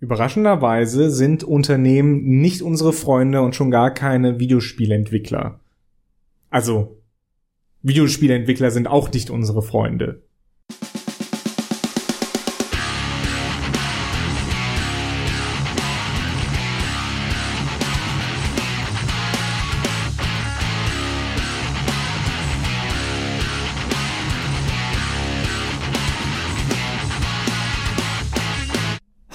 Überraschenderweise 0.00 1.10
sind 1.10 1.42
Unternehmen 1.42 2.40
nicht 2.40 2.62
unsere 2.62 2.92
Freunde 2.92 3.42
und 3.42 3.56
schon 3.56 3.70
gar 3.70 3.92
keine 3.92 4.38
Videospielentwickler. 4.38 5.60
Also, 6.50 7.02
Videospielentwickler 7.82 8.70
sind 8.70 8.86
auch 8.86 9.10
nicht 9.12 9.30
unsere 9.30 9.62
Freunde. 9.62 10.22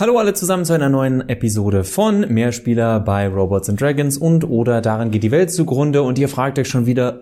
Hallo 0.03 0.17
alle 0.17 0.33
zusammen 0.33 0.65
zu 0.65 0.73
einer 0.73 0.89
neuen 0.89 1.29
Episode 1.29 1.85
von 1.85 2.27
Mehrspieler 2.27 2.99
bei 2.99 3.25
Robots 3.25 3.69
and 3.69 3.79
Dragons 3.79 4.17
und 4.17 4.43
oder 4.43 4.81
daran 4.81 5.11
geht 5.11 5.23
die 5.23 5.31
Welt 5.31 5.49
zugrunde 5.49 6.03
und 6.03 6.19
ihr 6.19 6.27
fragt 6.27 6.59
euch 6.59 6.67
schon 6.67 6.85
wieder, 6.85 7.21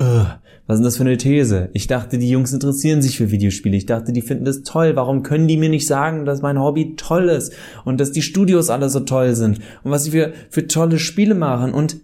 was 0.66 0.80
ist 0.80 0.86
das 0.86 0.98
für 0.98 1.04
eine 1.04 1.16
These? 1.16 1.70
Ich 1.74 1.86
dachte, 1.86 2.18
die 2.18 2.28
Jungs 2.28 2.52
interessieren 2.54 3.04
sich 3.04 3.18
für 3.18 3.30
Videospiele. 3.30 3.78
Ich 3.78 3.86
dachte, 3.86 4.14
die 4.14 4.24
finden 4.24 4.46
das 4.46 4.64
toll. 4.64 4.96
Warum 4.96 5.22
können 5.22 5.48
die 5.48 5.58
mir 5.58 5.70
nicht 5.70 5.86
sagen, 5.86 6.26
dass 6.26 6.42
mein 6.42 6.60
Hobby 6.60 6.96
toll 6.96 7.30
ist 7.30 7.54
und 7.86 8.02
dass 8.02 8.14
die 8.14 8.24
Studios 8.24 8.72
alle 8.72 8.90
so 8.90 9.02
toll 9.02 9.36
sind 9.36 9.60
und 9.84 9.92
was 9.92 10.06
sie 10.06 10.10
für, 10.10 10.34
für 10.50 10.66
tolle 10.66 10.98
Spiele 10.98 11.36
machen? 11.36 11.76
Und 11.76 11.98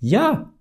ja, 0.00 0.53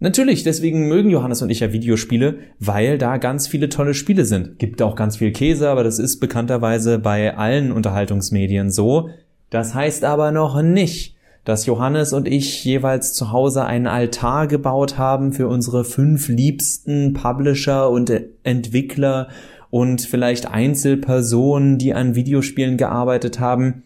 Natürlich, 0.00 0.42
deswegen 0.42 0.88
mögen 0.88 1.08
Johannes 1.08 1.40
und 1.40 1.50
ich 1.50 1.60
ja 1.60 1.72
Videospiele, 1.72 2.38
weil 2.58 2.98
da 2.98 3.16
ganz 3.16 3.46
viele 3.46 3.68
tolle 3.68 3.94
Spiele 3.94 4.24
sind. 4.24 4.58
Gibt 4.58 4.82
auch 4.82 4.96
ganz 4.96 5.16
viel 5.16 5.32
Käse, 5.32 5.70
aber 5.70 5.84
das 5.84 5.98
ist 5.98 6.18
bekannterweise 6.18 6.98
bei 6.98 7.36
allen 7.36 7.72
Unterhaltungsmedien 7.72 8.70
so. 8.70 9.10
Das 9.50 9.74
heißt 9.74 10.04
aber 10.04 10.32
noch 10.32 10.60
nicht, 10.62 11.16
dass 11.44 11.66
Johannes 11.66 12.12
und 12.12 12.26
ich 12.26 12.64
jeweils 12.64 13.14
zu 13.14 13.30
Hause 13.30 13.64
einen 13.64 13.86
Altar 13.86 14.46
gebaut 14.46 14.98
haben 14.98 15.32
für 15.32 15.46
unsere 15.46 15.84
fünf 15.84 16.28
liebsten 16.28 17.12
Publisher 17.12 17.90
und 17.90 18.10
Entwickler 18.42 19.28
und 19.70 20.00
vielleicht 20.00 20.50
Einzelpersonen, 20.50 21.78
die 21.78 21.94
an 21.94 22.14
Videospielen 22.14 22.76
gearbeitet 22.76 23.40
haben. 23.40 23.84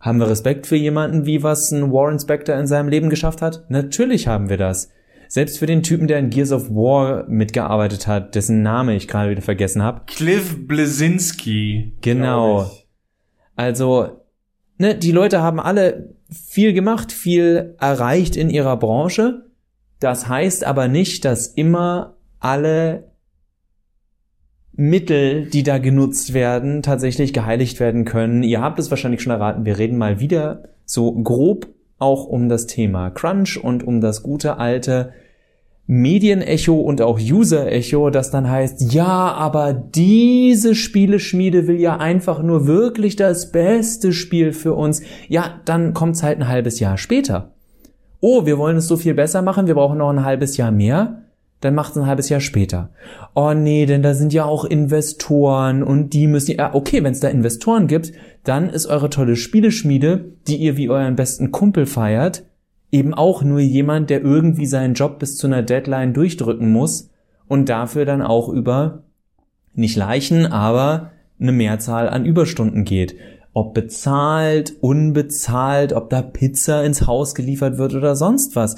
Haben 0.00 0.20
wir 0.20 0.28
Respekt 0.28 0.66
für 0.66 0.76
jemanden, 0.76 1.26
wie 1.26 1.42
was 1.42 1.72
ein 1.72 1.92
Warren 1.92 2.20
Spector 2.20 2.56
in 2.56 2.66
seinem 2.66 2.88
Leben 2.88 3.10
geschafft 3.10 3.42
hat? 3.42 3.64
Natürlich 3.68 4.28
haben 4.28 4.48
wir 4.48 4.56
das. 4.56 4.90
Selbst 5.28 5.58
für 5.58 5.66
den 5.66 5.82
Typen, 5.82 6.08
der 6.08 6.18
in 6.18 6.30
Gears 6.30 6.52
of 6.52 6.70
War 6.70 7.28
mitgearbeitet 7.28 8.06
hat, 8.06 8.34
dessen 8.34 8.62
Name 8.62 8.96
ich 8.96 9.08
gerade 9.08 9.30
wieder 9.30 9.42
vergessen 9.42 9.82
habe. 9.82 10.02
Cliff 10.06 10.66
Blazinski. 10.66 11.92
Genau. 12.00 12.70
Also, 13.54 14.22
ne, 14.78 14.94
die 14.94 15.12
Leute 15.12 15.42
haben 15.42 15.60
alle 15.60 16.14
viel 16.30 16.72
gemacht, 16.72 17.12
viel 17.12 17.76
erreicht 17.78 18.36
in 18.36 18.48
ihrer 18.48 18.78
Branche. 18.78 19.46
Das 20.00 20.28
heißt 20.28 20.64
aber 20.64 20.88
nicht, 20.88 21.24
dass 21.24 21.46
immer 21.46 22.16
alle 22.40 23.10
Mittel, 24.72 25.46
die 25.46 25.64
da 25.64 25.78
genutzt 25.78 26.34
werden, 26.34 26.82
tatsächlich 26.82 27.32
geheiligt 27.32 27.80
werden 27.80 28.04
können. 28.04 28.44
Ihr 28.44 28.60
habt 28.60 28.78
es 28.78 28.90
wahrscheinlich 28.90 29.22
schon 29.22 29.32
erraten, 29.32 29.64
wir 29.64 29.76
reden 29.76 29.98
mal 29.98 30.20
wieder 30.20 30.68
so 30.84 31.12
grob 31.12 31.66
auch 31.98 32.26
um 32.26 32.48
das 32.48 32.66
Thema 32.66 33.10
Crunch 33.10 33.58
und 33.62 33.86
um 33.86 34.00
das 34.00 34.22
gute 34.22 34.58
alte 34.58 35.12
Medienecho 35.86 36.74
und 36.74 37.00
auch 37.00 37.18
User-Echo, 37.18 38.10
das 38.10 38.30
dann 38.30 38.50
heißt, 38.50 38.92
ja, 38.92 39.32
aber 39.32 39.72
diese 39.72 40.74
Spieleschmiede 40.74 41.66
will 41.66 41.80
ja 41.80 41.96
einfach 41.96 42.42
nur 42.42 42.66
wirklich 42.66 43.16
das 43.16 43.52
beste 43.52 44.12
Spiel 44.12 44.52
für 44.52 44.74
uns. 44.74 45.00
Ja, 45.28 45.60
dann 45.64 45.94
kommt's 45.94 46.22
halt 46.22 46.38
ein 46.38 46.48
halbes 46.48 46.78
Jahr 46.78 46.98
später. 46.98 47.52
Oh, 48.20 48.44
wir 48.44 48.58
wollen 48.58 48.76
es 48.76 48.86
so 48.86 48.98
viel 48.98 49.14
besser 49.14 49.40
machen, 49.40 49.66
wir 49.66 49.74
brauchen 49.74 49.98
noch 49.98 50.10
ein 50.10 50.24
halbes 50.24 50.56
Jahr 50.58 50.72
mehr 50.72 51.22
dann 51.60 51.74
macht 51.74 51.92
es 51.92 51.98
ein 51.98 52.06
halbes 52.06 52.28
Jahr 52.28 52.40
später. 52.40 52.90
Oh 53.34 53.52
nee, 53.52 53.86
denn 53.86 54.02
da 54.02 54.14
sind 54.14 54.32
ja 54.32 54.44
auch 54.44 54.64
Investoren 54.64 55.82
und 55.82 56.10
die 56.12 56.26
müssen 56.26 56.56
ja, 56.56 56.74
okay, 56.74 57.02
wenn 57.02 57.12
es 57.12 57.20
da 57.20 57.28
Investoren 57.28 57.88
gibt, 57.88 58.12
dann 58.44 58.70
ist 58.70 58.86
eure 58.86 59.10
tolle 59.10 59.36
Spieleschmiede, 59.36 60.32
die 60.46 60.56
ihr 60.56 60.76
wie 60.76 60.88
euren 60.88 61.16
besten 61.16 61.50
Kumpel 61.50 61.86
feiert, 61.86 62.44
eben 62.92 63.12
auch 63.12 63.42
nur 63.42 63.60
jemand, 63.60 64.08
der 64.10 64.22
irgendwie 64.22 64.66
seinen 64.66 64.94
Job 64.94 65.18
bis 65.18 65.36
zu 65.36 65.46
einer 65.46 65.62
Deadline 65.62 66.14
durchdrücken 66.14 66.70
muss 66.70 67.10
und 67.48 67.68
dafür 67.68 68.04
dann 68.04 68.22
auch 68.22 68.48
über 68.48 69.02
nicht 69.74 69.96
Leichen, 69.96 70.46
aber 70.46 71.12
eine 71.40 71.52
Mehrzahl 71.52 72.08
an 72.08 72.24
Überstunden 72.24 72.84
geht. 72.84 73.16
Ob 73.52 73.74
bezahlt, 73.74 74.74
unbezahlt, 74.80 75.92
ob 75.92 76.10
da 76.10 76.22
Pizza 76.22 76.84
ins 76.84 77.06
Haus 77.06 77.34
geliefert 77.34 77.78
wird 77.78 77.94
oder 77.94 78.14
sonst 78.14 78.56
was 78.56 78.76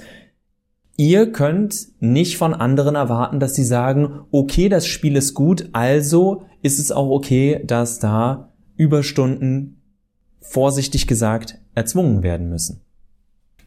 ihr 1.01 1.33
könnt 1.33 1.89
nicht 2.01 2.37
von 2.37 2.53
anderen 2.53 2.95
erwarten, 2.95 3.41
dass 3.41 3.55
sie 3.55 3.65
sagen, 3.65 4.21
okay, 4.31 4.69
das 4.69 4.87
Spiel 4.87 5.17
ist 5.17 5.33
gut, 5.33 5.71
also 5.73 6.43
ist 6.61 6.79
es 6.79 6.93
auch 6.93 7.09
okay, 7.09 7.63
dass 7.65 8.01
da 8.01 8.53
Überstunden, 8.77 9.81
vorsichtig 10.43 11.07
gesagt, 11.07 11.59
erzwungen 11.75 12.23
werden 12.23 12.51
müssen. 12.51 12.83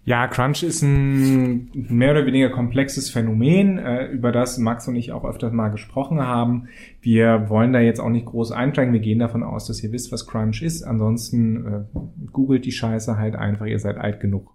Ja, 0.06 0.28
Crunch 0.28 0.62
ist 0.62 0.84
ein 0.84 1.72
mehr 1.74 2.12
oder 2.12 2.28
weniger 2.28 2.52
komplexes 2.52 3.10
Phänomen, 3.10 3.80
äh, 3.80 4.06
über 4.08 4.32
das 4.32 4.60
Max 4.60 4.88
und 4.88 4.96
ich 4.96 5.12
auch 5.12 5.26
öfters 5.26 5.54
mal 5.54 5.70
gesprochen 5.70 6.22
haben. 6.22 6.68
Wir 7.02 7.50
wollen 7.50 7.74
da 7.74 7.80
jetzt 7.80 8.00
auch 8.00 8.10
nicht 8.10 8.28
groß 8.28 8.52
einsteigen. 8.52 8.94
Wir 8.94 9.00
gehen 9.00 9.18
davon 9.18 9.42
aus, 9.42 9.66
dass 9.66 9.84
ihr 9.84 9.92
wisst, 9.92 10.12
was 10.12 10.28
Crunch 10.28 10.62
ist. 10.62 10.84
Ansonsten 10.84 11.66
äh, 11.66 12.00
googelt 12.32 12.66
die 12.66 12.72
Scheiße 12.72 13.18
halt 13.18 13.36
einfach, 13.36 13.66
ihr 13.66 13.80
seid 13.80 13.98
alt 13.98 14.20
genug. 14.20 14.54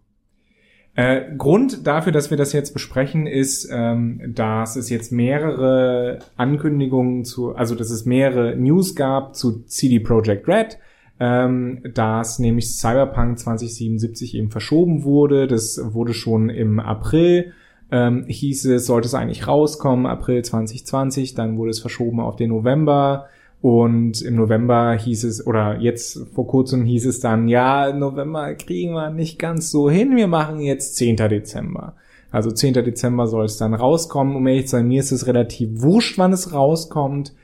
Äh, 0.98 1.36
Grund 1.36 1.86
dafür, 1.86 2.10
dass 2.10 2.31
wir 2.31 2.36
das 2.36 2.53
jetzt 2.53 2.72
besprechen, 2.72 3.28
ist, 3.28 3.69
ähm, 3.70 4.20
dass 4.34 4.75
es 4.75 4.91
jetzt 4.91 5.12
mehrere 5.12 6.19
Ankündigungen 6.36 7.25
zu, 7.25 7.54
also 7.54 7.76
dass 7.76 7.91
es 7.91 8.04
mehrere 8.04 8.56
News 8.56 8.97
gab 8.97 9.37
zu 9.37 9.62
CD 9.66 10.00
Projekt 10.00 10.48
Red, 10.48 10.78
ähm, 11.20 11.84
dass 11.94 12.41
nämlich 12.41 12.75
Cyberpunk 12.75 13.38
2077 13.38 14.34
eben 14.34 14.50
verschoben 14.50 15.04
wurde. 15.04 15.47
Das 15.47 15.81
wurde 15.81 16.14
schon 16.14 16.50
im 16.50 16.81
April 16.81 17.53
ähm, 17.92 18.25
hieß 18.26 18.64
es, 18.64 18.87
sollte 18.87 19.06
es 19.06 19.14
eigentlich 19.14 19.47
rauskommen, 19.47 20.04
April 20.04 20.44
2020, 20.44 21.34
dann 21.34 21.58
wurde 21.58 21.70
es 21.70 21.78
verschoben 21.78 22.19
auf 22.19 22.34
den 22.34 22.50
November. 22.50 23.28
Und 23.60 24.22
im 24.22 24.36
November 24.36 24.94
hieß 24.94 25.24
es, 25.24 25.44
oder 25.46 25.78
jetzt 25.80 26.26
vor 26.32 26.46
kurzem 26.46 26.84
hieß 26.84 27.06
es 27.06 27.20
dann, 27.20 27.48
ja, 27.48 27.92
November 27.92 28.54
kriegen 28.54 28.92
wir 28.92 29.10
nicht 29.10 29.38
ganz 29.38 29.70
so 29.70 29.91
hin, 29.91 30.14
wir 30.14 30.28
machen 30.28 30.60
jetzt 30.60 30.96
10. 30.96 31.16
Dezember. 31.16 31.94
Also 32.30 32.50
10. 32.50 32.74
Dezember 32.74 33.26
soll 33.26 33.46
es 33.46 33.56
dann 33.56 33.74
rauskommen. 33.74 34.36
Um 34.36 34.46
ehrlich 34.46 34.66
zu 34.66 34.72
sein, 34.72 34.86
mir 34.86 35.00
ist 35.00 35.12
es 35.12 35.26
relativ 35.26 35.82
wurscht, 35.82 36.19
wann 36.19 36.32
es 36.32 36.52
rauskommt. 36.52 37.34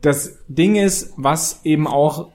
Das 0.00 0.38
Ding 0.48 0.76
ist, 0.76 1.12
was 1.16 1.60
eben 1.64 1.86
auch 1.86 2.28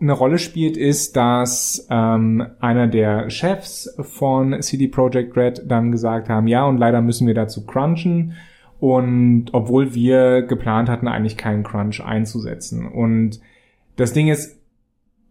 eine 0.00 0.12
Rolle 0.12 0.38
spielt, 0.38 0.76
ist, 0.76 1.14
dass 1.16 1.86
ähm, 1.88 2.44
einer 2.58 2.88
der 2.88 3.30
Chefs 3.30 3.94
von 4.00 4.60
CD 4.60 4.88
Projekt 4.88 5.36
Red 5.36 5.62
dann 5.66 5.92
gesagt 5.92 6.28
haben, 6.28 6.48
ja, 6.48 6.64
und 6.64 6.78
leider 6.78 7.00
müssen 7.00 7.26
wir 7.26 7.34
dazu 7.34 7.64
crunchen. 7.64 8.32
Und 8.82 9.50
obwohl 9.52 9.94
wir 9.94 10.42
geplant 10.42 10.88
hatten, 10.88 11.06
eigentlich 11.06 11.36
keinen 11.36 11.62
Crunch 11.62 12.04
einzusetzen. 12.04 12.84
Und 12.84 13.38
das 13.94 14.12
Ding 14.12 14.26
ist, 14.26 14.60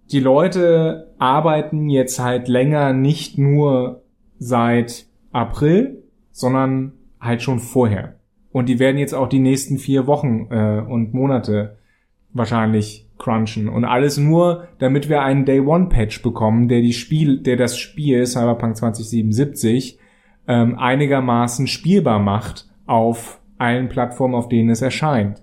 die 0.09 0.21
Leute 0.21 1.13
arbeiten 1.19 1.89
jetzt 1.89 2.17
halt 2.17 2.47
länger 2.47 2.93
nicht 2.93 3.37
nur 3.37 4.03
seit 4.39 5.05
April, 5.33 6.01
sondern 6.31 6.93
halt 7.19 7.41
schon 7.41 7.59
vorher. 7.59 8.15
Und 8.53 8.69
die 8.69 8.79
werden 8.79 8.97
jetzt 8.97 9.13
auch 9.13 9.27
die 9.27 9.39
nächsten 9.39 9.79
vier 9.79 10.07
Wochen 10.07 10.47
äh, 10.49 10.79
und 10.87 11.13
Monate 11.13 11.75
wahrscheinlich 12.31 13.09
crunchen. 13.17 13.67
Und 13.67 13.83
alles 13.83 14.17
nur, 14.17 14.69
damit 14.79 15.09
wir 15.09 15.23
einen 15.23 15.43
Day 15.43 15.59
One 15.59 15.89
Patch 15.89 16.21
bekommen, 16.21 16.69
der 16.69 16.79
die 16.79 16.93
Spiel, 16.93 17.41
der 17.41 17.57
das 17.57 17.77
Spiel 17.77 18.25
Cyberpunk 18.25 18.77
2077 18.77 19.99
ähm, 20.47 20.79
einigermaßen 20.79 21.67
spielbar 21.67 22.19
macht 22.19 22.69
auf 22.85 23.40
allen 23.61 23.87
Plattformen, 23.87 24.35
auf 24.35 24.49
denen 24.49 24.69
es 24.69 24.81
erscheint. 24.81 25.41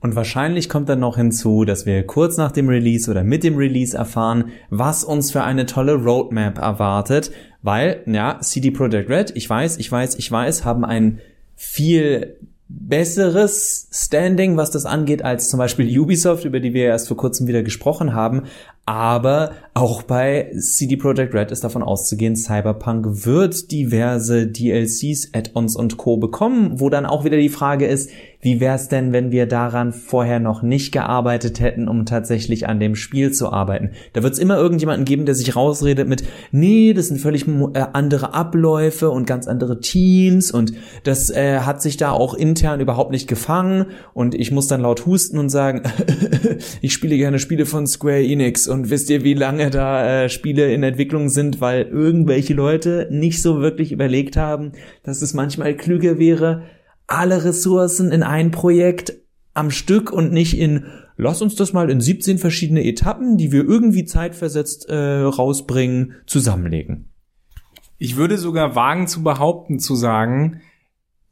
Und 0.00 0.14
wahrscheinlich 0.14 0.68
kommt 0.68 0.88
dann 0.88 1.00
noch 1.00 1.16
hinzu, 1.16 1.64
dass 1.64 1.84
wir 1.84 2.06
kurz 2.06 2.36
nach 2.38 2.52
dem 2.52 2.68
Release 2.68 3.10
oder 3.10 3.22
mit 3.22 3.44
dem 3.44 3.56
Release 3.56 3.96
erfahren, 3.96 4.46
was 4.70 5.04
uns 5.04 5.30
für 5.30 5.42
eine 5.42 5.66
tolle 5.66 5.94
Roadmap 5.94 6.58
erwartet, 6.58 7.32
weil, 7.62 8.02
ja, 8.06 8.38
CD 8.40 8.70
Projekt 8.70 9.10
Red, 9.10 9.32
ich 9.36 9.48
weiß, 9.48 9.76
ich 9.76 9.92
weiß, 9.92 10.14
ich 10.14 10.30
weiß, 10.30 10.64
haben 10.64 10.84
ein 10.86 11.20
viel 11.54 12.38
besseres 12.68 13.88
Standing, 13.92 14.56
was 14.56 14.70
das 14.70 14.86
angeht, 14.86 15.22
als 15.24 15.50
zum 15.50 15.58
Beispiel 15.58 15.98
Ubisoft, 15.98 16.44
über 16.44 16.60
die 16.60 16.72
wir 16.72 16.84
erst 16.84 17.08
vor 17.08 17.16
kurzem 17.16 17.46
wieder 17.46 17.62
gesprochen 17.62 18.14
haben. 18.14 18.44
Aber 18.86 19.52
auch 19.72 20.02
bei 20.02 20.50
CD 20.58 20.96
Projekt 20.96 21.32
Red 21.32 21.52
ist 21.52 21.62
davon 21.62 21.82
auszugehen, 21.82 22.34
Cyberpunk 22.34 23.24
wird 23.24 23.70
diverse 23.70 24.48
DLCs, 24.48 25.30
Add-ons 25.32 25.76
und 25.76 25.96
Co. 25.96 26.16
bekommen, 26.16 26.80
wo 26.80 26.90
dann 26.90 27.06
auch 27.06 27.24
wieder 27.24 27.36
die 27.36 27.48
Frage 27.48 27.86
ist, 27.86 28.10
wie 28.42 28.58
wäre 28.58 28.74
es 28.74 28.88
denn, 28.88 29.12
wenn 29.12 29.30
wir 29.30 29.44
daran 29.46 29.92
vorher 29.92 30.40
noch 30.40 30.62
nicht 30.62 30.92
gearbeitet 30.92 31.60
hätten, 31.60 31.88
um 31.88 32.06
tatsächlich 32.06 32.66
an 32.66 32.80
dem 32.80 32.96
Spiel 32.96 33.32
zu 33.32 33.52
arbeiten? 33.52 33.90
Da 34.14 34.22
wird 34.22 34.32
es 34.32 34.38
immer 34.38 34.56
irgendjemanden 34.56 35.04
geben, 35.04 35.26
der 35.26 35.34
sich 35.34 35.54
rausredet 35.54 36.08
mit, 36.08 36.24
nee, 36.50 36.94
das 36.94 37.08
sind 37.08 37.18
völlig 37.18 37.46
äh, 37.46 37.84
andere 37.92 38.32
Abläufe 38.32 39.10
und 39.10 39.26
ganz 39.26 39.46
andere 39.46 39.80
Teams 39.80 40.50
und 40.50 40.72
das 41.04 41.28
äh, 41.28 41.60
hat 41.60 41.82
sich 41.82 41.98
da 41.98 42.12
auch 42.12 42.32
intern 42.32 42.80
überhaupt 42.80 43.10
nicht 43.10 43.28
gefangen 43.28 43.86
und 44.14 44.34
ich 44.34 44.50
muss 44.50 44.68
dann 44.68 44.80
laut 44.80 45.04
husten 45.04 45.38
und 45.38 45.50
sagen, 45.50 45.82
ich 46.80 46.94
spiele 46.94 47.18
gerne 47.18 47.38
Spiele 47.38 47.66
von 47.66 47.86
Square 47.86 48.24
Enix 48.24 48.66
und 48.70 48.90
wisst 48.90 49.10
ihr, 49.10 49.24
wie 49.24 49.34
lange 49.34 49.70
da 49.70 50.24
äh, 50.24 50.28
Spiele 50.28 50.72
in 50.72 50.82
Entwicklung 50.82 51.28
sind, 51.28 51.60
weil 51.60 51.82
irgendwelche 51.82 52.54
Leute 52.54 53.08
nicht 53.10 53.42
so 53.42 53.60
wirklich 53.60 53.92
überlegt 53.92 54.36
haben, 54.36 54.72
dass 55.02 55.22
es 55.22 55.34
manchmal 55.34 55.76
klüger 55.76 56.18
wäre, 56.18 56.62
alle 57.06 57.44
Ressourcen 57.44 58.12
in 58.12 58.22
ein 58.22 58.50
Projekt 58.50 59.14
am 59.52 59.70
Stück 59.70 60.12
und 60.12 60.32
nicht 60.32 60.58
in 60.58 60.84
lass 61.16 61.42
uns 61.42 61.54
das 61.54 61.72
mal 61.72 61.90
in 61.90 62.00
17 62.00 62.38
verschiedene 62.38 62.84
Etappen, 62.84 63.36
die 63.36 63.52
wir 63.52 63.64
irgendwie 63.64 64.04
zeitversetzt 64.04 64.88
äh, 64.88 65.22
rausbringen, 65.22 66.14
zusammenlegen. 66.26 67.12
Ich 67.98 68.16
würde 68.16 68.38
sogar 68.38 68.74
wagen 68.74 69.06
zu 69.06 69.22
behaupten, 69.22 69.78
zu 69.78 69.94
sagen, 69.94 70.62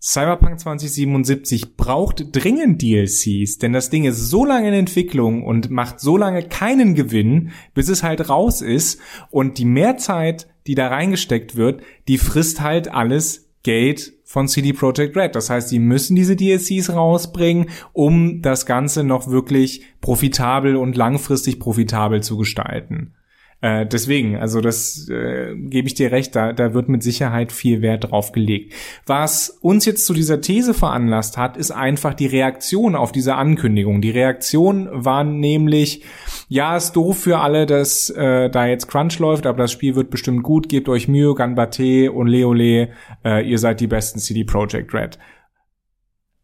Cyberpunk 0.01 0.61
2077 0.61 1.77
braucht 1.77 2.29
dringend 2.31 2.81
DLCs, 2.83 3.59
denn 3.59 3.73
das 3.73 3.91
Ding 3.91 4.05
ist 4.05 4.31
so 4.31 4.45
lange 4.45 4.69
in 4.69 4.75
Entwicklung 4.75 5.45
und 5.45 5.71
macht 5.71 5.99
so 5.99 6.17
lange 6.17 6.45
keinen 6.45 6.95
Gewinn, 6.95 7.51
bis 7.75 7.89
es 7.89 8.05
halt 8.05 8.29
raus 8.29 8.61
ist 8.61 9.01
und 9.31 9.59
die 9.59 9.65
Mehrzeit, 9.65 10.47
die 10.69 10.77
da 10.77 10.87
reingesteckt 10.87 11.57
wird, 11.57 11.83
die 12.07 12.19
frisst 12.19 12.61
halt 12.61 12.93
alles 12.93 13.49
Geld 13.65 14.13
von 14.23 14.47
CD 14.47 14.73
Projekt 14.73 15.17
Red. 15.17 15.35
Das 15.35 15.51
heißt, 15.51 15.73
die 15.73 15.81
müssen 15.81 16.15
diese 16.15 16.37
DLCs 16.37 16.91
rausbringen, 16.91 17.71
um 17.93 18.41
das 18.41 18.67
Ganze 18.67 19.03
noch 19.03 19.29
wirklich 19.29 19.83
profitabel 20.01 20.77
und 20.77 20.97
langfristig 20.97 21.59
profitabel 21.59 22.23
zu 22.23 22.37
gestalten. 22.37 23.15
Äh, 23.61 23.87
deswegen, 23.87 24.37
also 24.37 24.61
das 24.61 25.09
äh, 25.09 25.55
gebe 25.57 25.89
ich 25.89 25.95
dir 25.95 26.13
recht, 26.13 26.37
da, 26.37 26.53
da 26.53 26.75
wird 26.75 26.89
mit 26.89 27.03
Sicherheit 27.03 27.51
viel 27.51 27.83
Wert 27.83 28.11
drauf 28.11 28.31
gelegt. 28.31 28.73
Was 29.05 29.49
uns 29.49 29.85
jetzt 29.85 30.07
zu 30.07 30.15
dieser 30.15 30.41
These 30.41 30.75
veranlasst 30.75 31.37
hat, 31.37 31.57
ist 31.57 31.73
einfach 31.73 32.15
die 32.15 32.27
Reaktion 32.27 32.95
auf 32.95 33.11
diese 33.11 33.35
Ankündigung. 33.35 34.01
Die 34.01 34.11
Reaktion 34.11 34.89
war 34.93 35.25
nämlich, 35.25 36.05
ja, 36.49 36.77
ist 36.77 36.93
doof 36.93 37.19
für 37.19 37.41
alle, 37.41 37.67
dass 37.67 38.11
äh, 38.11 38.49
da 38.49 38.67
jetzt 38.67 38.87
Crunch 38.87 39.19
läuft, 39.19 39.45
aber 39.45 39.59
das 39.59 39.73
Spiel 39.73 39.97
wird 39.97 40.11
bestimmt 40.11 40.45
gut, 40.45 40.69
gebt 40.69 40.89
euch 40.89 41.09
Mühe, 41.09 41.35
Ganbate 41.35 42.13
und 42.13 42.29
Leole, 42.29 42.91
äh, 43.25 43.49
ihr 43.49 43.59
seid 43.59 43.81
die 43.81 43.89
besten 43.89 44.21
CD 44.21 44.45
Projekt 44.45 44.95
Red. 44.95 45.19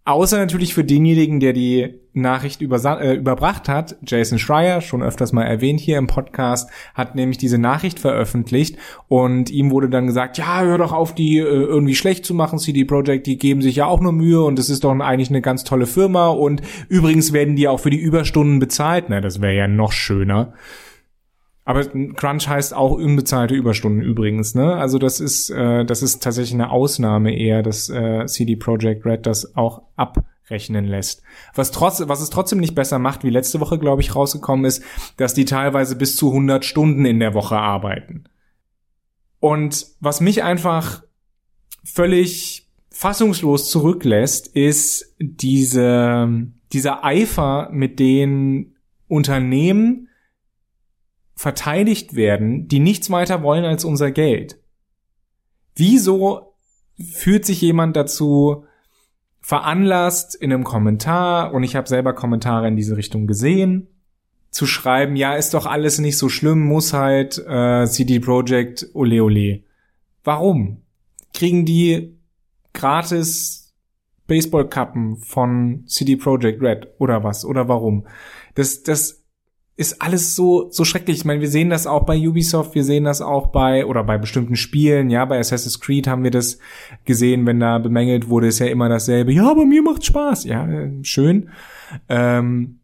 Außer 0.04 0.36
natürlich 0.36 0.74
für 0.74 0.84
denjenigen, 0.84 1.38
der 1.38 1.52
die 1.52 2.03
Nachricht 2.14 2.62
äh, 2.62 3.14
überbracht 3.14 3.68
hat. 3.68 3.96
Jason 4.06 4.38
Schreier, 4.38 4.80
schon 4.80 5.02
öfters 5.02 5.32
mal 5.32 5.42
erwähnt 5.42 5.80
hier 5.80 5.98
im 5.98 6.06
Podcast, 6.06 6.70
hat 6.94 7.14
nämlich 7.16 7.38
diese 7.38 7.58
Nachricht 7.58 7.98
veröffentlicht 7.98 8.78
und 9.08 9.50
ihm 9.50 9.70
wurde 9.70 9.90
dann 9.90 10.06
gesagt, 10.06 10.38
ja, 10.38 10.62
hör 10.62 10.78
doch 10.78 10.92
auf, 10.92 11.14
die 11.14 11.38
äh, 11.38 11.42
irgendwie 11.42 11.96
schlecht 11.96 12.24
zu 12.24 12.32
machen, 12.32 12.58
CD 12.58 12.84
Projekt, 12.84 13.26
die 13.26 13.36
geben 13.36 13.62
sich 13.62 13.76
ja 13.76 13.86
auch 13.86 14.00
nur 14.00 14.12
Mühe 14.12 14.42
und 14.42 14.58
es 14.58 14.70
ist 14.70 14.84
doch 14.84 14.98
eigentlich 14.98 15.30
eine 15.30 15.42
ganz 15.42 15.64
tolle 15.64 15.86
Firma 15.86 16.28
und 16.28 16.62
übrigens 16.88 17.32
werden 17.32 17.56
die 17.56 17.66
auch 17.68 17.80
für 17.80 17.90
die 17.90 18.00
Überstunden 18.00 18.60
bezahlt. 18.60 19.06
Na, 19.08 19.20
das 19.20 19.40
wäre 19.40 19.54
ja 19.54 19.68
noch 19.68 19.92
schöner. 19.92 20.54
Aber 21.66 21.82
Crunch 21.82 22.46
heißt 22.46 22.74
auch 22.74 22.92
unbezahlte 22.92 23.54
Überstunden 23.54 24.02
übrigens, 24.02 24.54
ne? 24.54 24.74
Also 24.74 24.98
das 24.98 25.18
ist 25.18 25.48
äh, 25.48 25.84
das 25.86 26.02
ist 26.02 26.22
tatsächlich 26.22 26.52
eine 26.54 26.70
Ausnahme 26.70 27.34
eher, 27.34 27.62
dass 27.62 27.88
äh, 27.88 28.26
CD 28.26 28.56
Projekt 28.56 29.06
Red 29.06 29.24
das 29.24 29.56
auch 29.56 29.82
abrechnen 30.44 30.84
lässt. 30.84 31.22
Was 31.54 31.70
trotz 31.70 32.02
was 32.06 32.20
es 32.20 32.30
trotzdem 32.30 32.60
nicht 32.60 32.74
besser 32.74 32.98
macht, 32.98 33.24
wie 33.24 33.30
letzte 33.30 33.60
Woche 33.60 33.78
glaube 33.78 34.02
ich 34.02 34.14
rausgekommen 34.14 34.64
ist, 34.64 34.82
dass 35.16 35.34
die 35.34 35.44
teilweise 35.44 35.96
bis 35.96 36.16
zu 36.16 36.28
100 36.28 36.64
Stunden 36.64 37.04
in 37.04 37.20
der 37.20 37.34
Woche 37.34 37.56
arbeiten. 37.56 38.24
Und 39.40 39.86
was 40.00 40.20
mich 40.20 40.42
einfach 40.42 41.02
völlig 41.82 42.68
fassungslos 42.90 43.70
zurücklässt, 43.70 44.46
ist 44.48 45.14
diese 45.18 46.46
dieser 46.72 47.04
Eifer, 47.04 47.68
mit 47.70 48.00
den 48.00 48.74
Unternehmen 49.06 50.08
verteidigt 51.36 52.16
werden, 52.16 52.68
die 52.68 52.80
nichts 52.80 53.10
weiter 53.10 53.42
wollen 53.42 53.64
als 53.64 53.84
unser 53.84 54.10
Geld. 54.10 54.58
Wieso 55.76 56.54
fühlt 56.98 57.44
sich 57.44 57.60
jemand 57.60 57.96
dazu 57.96 58.64
veranlasst, 59.44 60.34
in 60.34 60.50
einem 60.50 60.64
Kommentar, 60.64 61.52
und 61.52 61.64
ich 61.64 61.76
habe 61.76 61.86
selber 61.86 62.14
Kommentare 62.14 62.66
in 62.66 62.76
diese 62.76 62.96
Richtung 62.96 63.26
gesehen, 63.26 63.88
zu 64.50 64.64
schreiben, 64.64 65.16
ja, 65.16 65.34
ist 65.34 65.52
doch 65.52 65.66
alles 65.66 65.98
nicht 65.98 66.16
so 66.16 66.30
schlimm, 66.30 66.60
muss 66.60 66.94
halt 66.94 67.36
äh, 67.46 67.84
CD 67.84 68.20
Projekt 68.20 68.86
ole 68.94 69.22
ole. 69.22 69.60
Warum? 70.22 70.80
Kriegen 71.34 71.66
die 71.66 72.18
gratis 72.72 73.74
Baseballkappen 74.26 75.18
von 75.18 75.84
CD 75.88 76.16
Projekt 76.16 76.62
Red 76.62 76.88
oder 76.98 77.22
was? 77.22 77.44
Oder 77.44 77.68
warum? 77.68 78.06
Das, 78.54 78.82
das 78.82 79.23
ist 79.76 80.00
alles 80.00 80.36
so 80.36 80.70
so 80.70 80.84
schrecklich. 80.84 81.18
Ich 81.18 81.24
meine, 81.24 81.40
wir 81.40 81.48
sehen 81.48 81.70
das 81.70 81.86
auch 81.86 82.04
bei 82.04 82.16
Ubisoft, 82.16 82.74
wir 82.74 82.84
sehen 82.84 83.04
das 83.04 83.20
auch 83.20 83.48
bei 83.48 83.86
oder 83.86 84.04
bei 84.04 84.18
bestimmten 84.18 84.56
Spielen, 84.56 85.10
ja, 85.10 85.24
bei 85.24 85.38
Assassin's 85.38 85.80
Creed 85.80 86.06
haben 86.06 86.22
wir 86.22 86.30
das 86.30 86.58
gesehen, 87.04 87.46
wenn 87.46 87.60
da 87.60 87.78
bemängelt 87.78 88.28
wurde, 88.28 88.46
ist 88.46 88.60
ja 88.60 88.66
immer 88.66 88.88
dasselbe. 88.88 89.32
Ja, 89.32 89.50
aber 89.50 89.66
mir 89.66 89.82
macht 89.82 90.04
Spaß. 90.04 90.44
Ja, 90.44 90.68
schön. 91.02 91.50
Ähm, 92.08 92.80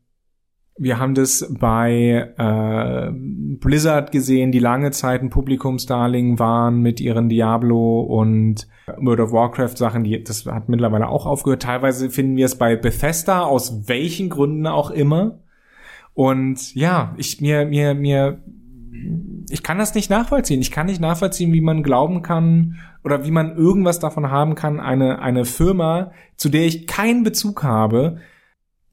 wir 0.82 0.98
haben 0.98 1.14
das 1.14 1.46
bei 1.60 2.32
äh, 2.38 3.12
Blizzard 3.12 4.12
gesehen, 4.12 4.50
die 4.50 4.60
lange 4.60 4.92
Zeit 4.92 5.20
ein 5.20 5.28
Publikumsdarling 5.28 6.38
waren 6.38 6.80
mit 6.80 7.02
ihren 7.02 7.28
Diablo 7.28 8.00
und 8.00 8.66
World 8.96 9.20
of 9.20 9.32
Warcraft 9.32 9.76
Sachen, 9.76 10.04
die 10.04 10.24
das 10.24 10.46
hat 10.46 10.70
mittlerweile 10.70 11.08
auch 11.08 11.26
aufgehört. 11.26 11.62
Teilweise 11.62 12.08
finden 12.08 12.36
wir 12.36 12.46
es 12.46 12.56
bei 12.56 12.76
Bethesda 12.76 13.42
aus 13.42 13.88
welchen 13.88 14.30
Gründen 14.30 14.66
auch 14.66 14.90
immer 14.90 15.39
und 16.14 16.74
ja, 16.74 17.14
ich 17.16 17.40
mir 17.40 17.66
mir 17.66 17.94
mir 17.94 18.42
ich 19.48 19.62
kann 19.62 19.78
das 19.78 19.94
nicht 19.94 20.10
nachvollziehen. 20.10 20.60
Ich 20.60 20.70
kann 20.70 20.86
nicht 20.86 21.00
nachvollziehen, 21.00 21.52
wie 21.52 21.60
man 21.60 21.82
glauben 21.82 22.22
kann 22.22 22.78
oder 23.02 23.24
wie 23.24 23.30
man 23.30 23.56
irgendwas 23.56 23.98
davon 23.98 24.30
haben 24.30 24.54
kann, 24.54 24.80
eine 24.80 25.20
eine 25.20 25.44
Firma, 25.44 26.12
zu 26.36 26.48
der 26.48 26.66
ich 26.66 26.86
keinen 26.86 27.24
Bezug 27.24 27.62
habe, 27.62 28.18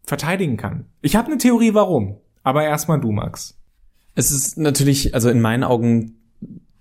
verteidigen 0.04 0.58
kann. 0.58 0.86
Ich 1.02 1.16
habe 1.16 1.28
eine 1.28 1.38
Theorie, 1.38 1.74
warum. 1.74 2.18
Aber 2.44 2.64
erstmal 2.64 3.02
du, 3.02 3.12
Max. 3.12 3.60
Es 4.16 4.32
ist 4.32 4.58
natürlich, 4.58 5.14
also 5.14 5.30
in 5.30 5.42
meinen 5.42 5.64
Augen 5.64 6.18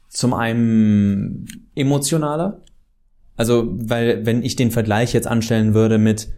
zum 0.08 0.32
einen 0.32 1.46
emotionaler. 1.74 2.62
Also, 3.36 3.68
weil 3.68 4.24
wenn 4.24 4.42
ich 4.42 4.56
den 4.56 4.70
Vergleich 4.70 5.12
jetzt 5.12 5.26
anstellen 5.26 5.74
würde 5.74 5.98
mit, 5.98 6.32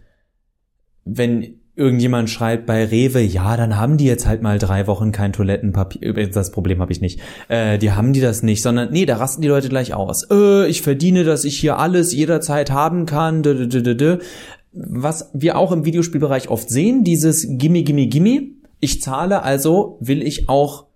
wenn 1.05 1.58
irgendjemand 1.79 2.29
schreibt 2.29 2.65
bei 2.65 2.83
Rewe, 2.83 3.21
ja, 3.21 3.55
dann 3.57 3.77
haben 3.77 3.97
die 3.97 4.05
jetzt 4.05 4.27
halt 4.27 4.41
mal 4.41 4.59
drei 4.59 4.85
Wochen 4.85 5.11
kein 5.11 5.33
Toilettenpapier. 5.33 6.29
Das 6.29 6.51
Problem 6.51 6.81
habe 6.81 6.91
ich 6.91 7.01
nicht. 7.01 7.19
Äh, 7.47 7.79
die 7.79 7.93
haben 7.93 8.13
die 8.13 8.19
das 8.19 8.43
nicht, 8.43 8.61
sondern 8.61 8.91
nee, 8.91 9.05
da 9.05 9.15
rasten 9.15 9.41
die 9.41 9.47
Leute 9.47 9.69
gleich 9.69 9.93
aus. 9.93 10.27
Äh, 10.29 10.67
ich 10.67 10.81
verdiene, 10.81 11.23
dass 11.23 11.45
ich 11.45 11.57
hier 11.57 11.79
alles 11.79 12.13
jederzeit 12.13 12.69
haben 12.69 13.05
kann. 13.05 13.43
Was 14.73 15.31
wir 15.33 15.57
auch 15.57 15.71
im 15.71 15.85
Videospielbereich 15.85 16.49
oft 16.49 16.69
sehen, 16.69 17.03
dieses 17.03 17.47
Gimme, 17.49 17.83
Gimme, 17.83 18.07
Gimme. 18.07 18.41
Ich 18.81 19.01
zahle, 19.01 19.41
also 19.43 19.97
will 20.01 20.21
ich 20.21 20.49
auch 20.49 20.88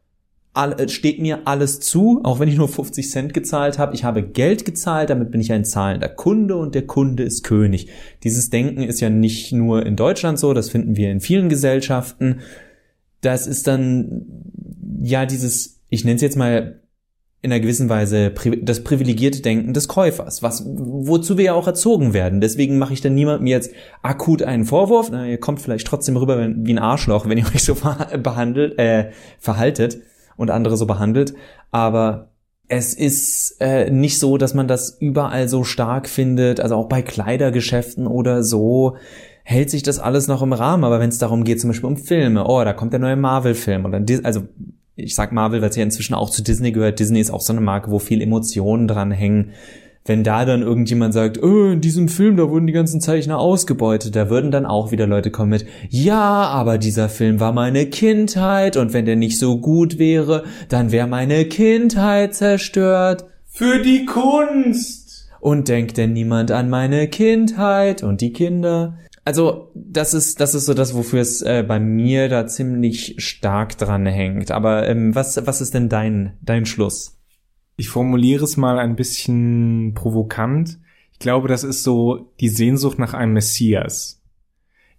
all, 0.53 0.87
steht 0.89 1.19
mir 1.19 1.47
alles 1.47 1.79
zu, 1.79 2.21
auch 2.23 2.39
wenn 2.39 2.47
ich 2.47 2.57
nur 2.57 2.69
50 2.69 3.09
Cent 3.09 3.33
gezahlt 3.33 3.79
habe. 3.79 3.95
Ich 3.95 4.03
habe 4.03 4.21
Geld 4.21 4.65
gezahlt, 4.65 5.09
damit 5.09 5.31
bin 5.31 5.41
ich 5.41 5.51
ein 5.51 5.65
zahlender 5.65 6.09
Kunde 6.09 6.55
und 6.55 6.75
der 6.75 6.85
Kunde 6.85 7.23
ist 7.23 7.43
König. 7.43 7.87
Dieses 8.23 8.49
Denken 8.49 8.83
ist 8.83 9.01
ja 9.01 9.09
nicht 9.09 9.51
nur 9.51 9.85
in 9.85 9.95
Deutschland 9.95 10.37
so, 10.39 10.53
das 10.53 10.69
finden 10.69 10.95
wir 10.95 11.11
in 11.11 11.19
vielen 11.19 11.49
Gesellschaften. 11.49 12.41
Das 13.21 13.47
ist 13.47 13.67
dann 13.67 14.25
ja 15.01 15.25
dieses, 15.25 15.81
ich 15.89 16.05
nenne 16.05 16.17
es 16.17 16.21
jetzt 16.21 16.37
mal 16.37 16.79
in 17.41 17.51
einer 17.51 17.59
gewissen 17.59 17.89
Weise 17.89 18.31
das 18.61 18.85
privilegierte 18.85 19.41
Denken 19.41 19.73
des 19.73 19.89
Käufers, 19.89 20.43
was 20.43 20.63
wozu 20.65 21.37
wir 21.37 21.45
ja 21.45 21.53
auch 21.53 21.67
erzogen 21.67 22.13
werden. 22.13 22.39
Deswegen 22.39 22.77
mache 22.77 22.93
ich 22.93 23.01
dann 23.01 23.15
niemandem 23.15 23.47
jetzt 23.47 23.71
akut 24.01 24.43
einen 24.43 24.63
Vorwurf. 24.63 25.09
Na, 25.11 25.27
ihr 25.27 25.39
kommt 25.39 25.61
vielleicht 25.61 25.85
trotzdem 25.85 26.15
rüber 26.15 26.47
wie 26.47 26.73
ein 26.73 26.79
Arschloch, 26.79 27.27
wenn 27.27 27.37
ihr 27.37 27.45
euch 27.53 27.63
so 27.63 27.75
behandelt, 28.17 28.79
äh, 28.79 29.09
verhaltet 29.39 29.99
und 30.37 30.51
andere 30.51 30.77
so 30.77 30.85
behandelt. 30.85 31.33
Aber 31.71 32.29
es 32.67 32.93
ist 32.93 33.57
äh, 33.59 33.89
nicht 33.89 34.19
so, 34.19 34.37
dass 34.37 34.53
man 34.53 34.67
das 34.67 34.97
überall 34.99 35.47
so 35.47 35.63
stark 35.63 36.07
findet. 36.07 36.59
Also 36.59 36.75
auch 36.75 36.87
bei 36.87 37.01
Kleidergeschäften 37.01 38.07
oder 38.07 38.43
so 38.43 38.97
hält 39.43 39.69
sich 39.69 39.83
das 39.83 39.99
alles 39.99 40.27
noch 40.27 40.41
im 40.41 40.53
Rahmen. 40.53 40.83
Aber 40.83 40.99
wenn 40.99 41.09
es 41.09 41.17
darum 41.17 41.43
geht, 41.43 41.59
zum 41.59 41.69
Beispiel 41.69 41.89
um 41.89 41.97
Filme, 41.97 42.45
oh, 42.47 42.63
da 42.63 42.73
kommt 42.73 42.93
der 42.93 42.99
neue 42.99 43.15
Marvel-Film 43.15 43.85
oder 43.85 44.01
also 44.23 44.43
ich 44.95 45.15
sag 45.15 45.31
Marvel, 45.31 45.61
weil 45.61 45.69
es 45.69 45.75
ja 45.75 45.83
inzwischen 45.83 46.13
auch 46.13 46.29
zu 46.29 46.43
Disney 46.43 46.71
gehört. 46.71 46.99
Disney 46.99 47.19
ist 47.19 47.31
auch 47.31 47.41
so 47.41 47.51
eine 47.51 47.61
Marke, 47.61 47.89
wo 47.89 47.99
viel 47.99 48.21
Emotionen 48.21 48.87
dran 48.87 49.11
hängen. 49.11 49.51
Wenn 50.05 50.23
da 50.25 50.43
dann 50.43 50.61
irgendjemand 50.61 51.13
sagt, 51.13 51.41
oh, 51.41 51.71
in 51.71 51.79
diesem 51.79 52.09
Film, 52.09 52.35
da 52.35 52.49
wurden 52.49 52.67
die 52.67 52.73
ganzen 52.73 52.99
Zeichner 52.99 53.39
ausgebeutet, 53.39 54.15
da 54.15 54.29
würden 54.29 54.51
dann 54.51 54.65
auch 54.65 54.91
wieder 54.91 55.07
Leute 55.07 55.31
kommen 55.31 55.51
mit, 55.51 55.65
ja, 55.89 56.19
aber 56.19 56.77
dieser 56.77 57.07
Film 57.07 57.39
war 57.39 57.53
meine 57.53 57.85
Kindheit 57.85 58.75
und 58.75 58.91
wenn 58.91 59.05
der 59.05 59.15
nicht 59.15 59.39
so 59.39 59.59
gut 59.59 59.99
wäre, 59.99 60.43
dann 60.67 60.91
wäre 60.91 61.07
meine 61.07 61.45
Kindheit 61.45 62.35
zerstört. 62.35 63.25
Für 63.45 63.79
die 63.79 64.05
Kunst! 64.05 65.29
Und 65.39 65.67
denkt 65.67 65.97
denn 65.97 66.13
niemand 66.13 66.51
an 66.51 66.69
meine 66.69 67.07
Kindheit 67.07 68.03
und 68.03 68.21
die 68.21 68.33
Kinder? 68.33 68.97
Also 69.25 69.71
das 69.73 70.13
ist 70.13 70.39
das 70.41 70.53
ist 70.53 70.65
so 70.65 70.73
das, 70.73 70.95
wofür 70.95 71.21
es 71.21 71.41
äh, 71.41 71.63
bei 71.65 71.79
mir 71.79 72.29
da 72.29 72.45
ziemlich 72.47 73.15
stark 73.19 73.77
dran 73.77 74.05
hängt. 74.05 74.51
Aber 74.51 74.87
ähm, 74.87 75.15
was 75.15 75.45
was 75.45 75.61
ist 75.61 75.73
denn 75.73 75.89
dein 75.89 76.33
dein 76.41 76.65
Schluss? 76.65 77.17
Ich 77.75 77.89
formuliere 77.89 78.43
es 78.43 78.57
mal 78.57 78.79
ein 78.79 78.95
bisschen 78.95 79.93
provokant. 79.93 80.79
Ich 81.11 81.19
glaube, 81.19 81.47
das 81.47 81.63
ist 81.63 81.83
so 81.83 82.31
die 82.39 82.49
Sehnsucht 82.49 82.99
nach 82.99 83.13
einem 83.13 83.33
Messias. 83.33 84.21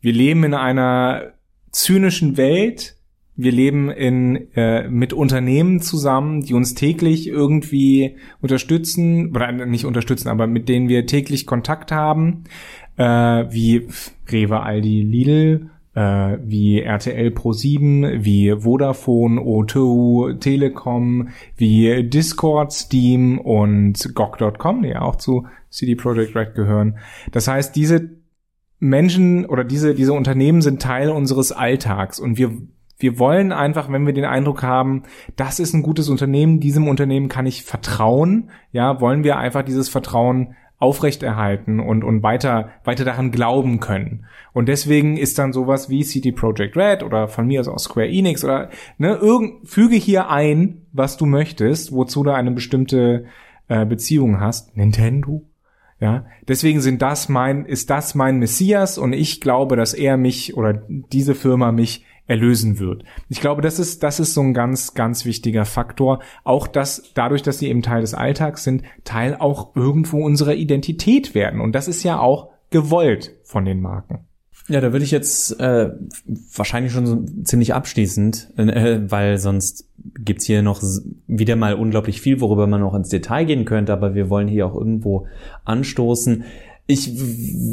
Wir 0.01 0.13
leben 0.13 0.45
in 0.45 0.55
einer 0.55 1.33
zynischen 1.71 2.37
Welt. 2.37 2.97
Wir 3.37 3.53
leben 3.53 3.91
in 3.91 4.53
äh, 4.55 4.89
mit 4.89 5.13
Unternehmen 5.13 5.81
zusammen, 5.81 6.43
die 6.43 6.55
uns 6.55 6.75
täglich 6.75 7.27
irgendwie 7.27 8.17
unterstützen 8.41 9.31
oder 9.35 9.51
nicht 9.51 9.87
unterstützen, 9.87 10.29
aber 10.29 10.47
mit 10.47 10.69
denen 10.69 10.89
wir 10.89 11.07
täglich 11.07 11.47
Kontakt 11.47 11.91
haben 11.91 12.45
äh, 12.97 13.05
wie 13.05 13.89
Rewe, 14.31 14.61
Aldi, 14.61 15.03
Lidl, 15.03 15.71
äh, 15.95 16.39
wie 16.43 16.81
RTL 16.81 17.31
Pro 17.31 17.53
7, 17.53 18.25
wie 18.25 18.55
Vodafone, 18.61 19.41
O2, 19.41 20.39
Telekom, 20.41 21.29
wie 21.57 22.09
Discord, 22.09 22.73
Steam 22.73 23.39
und 23.39 24.15
GOG.com, 24.15 24.83
die 24.83 24.89
ja 24.89 25.03
auch 25.03 25.17
zu 25.17 25.47
CD 25.71 25.95
Projekt 25.95 26.37
Red 26.37 26.55
gehören. 26.55 26.99
Das 27.33 27.49
heißt, 27.49 27.75
diese 27.75 28.11
Menschen 28.79 29.47
oder 29.47 29.65
diese, 29.65 29.95
diese 29.95 30.13
Unternehmen 30.13 30.63
sind 30.63 30.83
Teil 30.83 31.11
unseres 31.11 31.53
Alltags 31.53 32.21
und 32.21 32.39
wir 32.39 32.53
wir 32.97 33.19
wollen 33.19 33.51
einfach, 33.53 33.91
wenn 33.91 34.07
wir 34.07 34.13
den 34.13 34.25
Eindruck 34.25 34.63
haben, 34.63 35.03
das 35.35 35.59
ist 35.59 35.75
ein 35.75 35.83
gutes 35.83 36.09
Unternehmen, 36.09 36.61
diesem 36.61 36.87
Unternehmen 36.87 37.29
kann 37.29 37.45
ich 37.45 37.65
vertrauen, 37.65 38.51
ja, 38.71 39.01
wollen 39.01 39.25
wir 39.25 39.37
einfach 39.37 39.63
dieses 39.63 39.89
Vertrauen 39.89 40.55
aufrechterhalten 40.85 41.81
und, 41.81 42.05
und 42.05 42.23
weiter, 42.23 42.71
weiter 42.85 43.05
daran 43.05 43.31
glauben 43.31 43.81
können. 43.81 44.27
Und 44.53 44.69
deswegen 44.69 45.17
ist 45.17 45.39
dann 45.39 45.55
sowas 45.55 45.89
wie 45.89 46.05
CD 46.05 46.31
Projekt 46.31 46.77
Red 46.77 47.03
oder 47.03 47.27
von 47.27 47.47
mir 47.47 47.61
aus 47.61 47.69
auch 47.69 47.79
Square 47.79 48.09
Enix 48.09 48.45
oder, 48.45 48.69
ne, 48.99 49.15
irgend, 49.15 49.67
füge 49.67 49.97
hier 49.97 50.29
ein, 50.29 50.83
was 50.93 51.17
du 51.17 51.25
möchtest, 51.25 51.93
wozu 51.93 52.23
du 52.23 52.31
eine 52.33 52.51
bestimmte 52.51 53.25
äh, 53.69 53.87
Beziehung 53.87 54.41
hast. 54.41 54.77
Nintendo? 54.77 55.43
Ja, 56.01 56.27
deswegen 56.47 56.83
sind 56.83 57.01
das 57.01 57.31
mein, 57.31 57.65
ist 57.65 57.89
das 57.89 58.15
mein 58.15 58.39
Messias 58.39 58.99
und 58.99 59.15
ich 59.15 59.41
glaube, 59.41 59.77
dass 59.77 59.95
er 59.95 60.19
mich 60.19 60.55
oder 60.55 60.75
diese 60.89 61.35
Firma 61.35 61.73
mich 61.73 62.05
erlösen 62.27 62.79
wird. 62.79 63.05
Ich 63.29 63.41
glaube, 63.41 63.63
das 63.63 63.79
ist, 63.79 64.03
das 64.03 64.21
ist 64.21 64.35
so 64.35 64.41
ein 64.41 64.55
ganz, 64.55 64.95
ganz 64.95 65.25
wichtiger 65.25 65.65
Faktor. 65.65 66.21
Auch 66.43 66.67
dass 66.67 67.13
dadurch, 67.15 67.43
dass 67.43 67.59
sie 67.59 67.69
eben 67.69 67.83
Teil 67.83 68.01
des 68.01 68.15
Alltags 68.15 68.65
sind, 68.65 68.83
Teil 69.05 69.37
auch 69.39 69.77
irgendwo 69.77 70.25
unserer 70.25 70.55
Identität 70.55 71.35
werden. 71.35 71.61
Und 71.61 71.73
das 71.73 71.89
ist 71.89 72.03
ja 72.03 72.19
auch 72.19 72.51
gewollt 72.71 73.33
von 73.45 73.65
den 73.65 73.81
Marken. 73.81 74.27
Ja, 74.69 74.81
da 74.81 74.93
würde 74.93 75.05
ich 75.05 75.11
jetzt 75.11 75.61
äh, 75.61 75.91
wahrscheinlich 76.55 76.93
schon 76.93 77.07
so 77.07 77.23
ziemlich 77.43 77.75
abschließend, 77.75 78.55
äh, 78.57 79.11
weil 79.11 79.37
sonst 79.37 79.91
gibt's 80.19 80.47
hier 80.47 80.63
noch 80.63 80.83
wieder 81.27 81.57
mal 81.57 81.75
unglaublich 81.75 82.23
viel, 82.23 82.41
worüber 82.41 82.67
man 82.67 82.81
noch 82.81 82.95
ins 82.95 83.11
Detail 83.11 83.45
gehen 83.45 83.67
könnte, 83.67 83.93
aber 83.93 84.15
wir 84.15 84.31
wollen 84.31 84.49
hier 84.49 84.67
auch 84.67 84.75
irgendwo 84.75 85.27
anstoßen. 85.67 86.45
Ich 86.87 87.19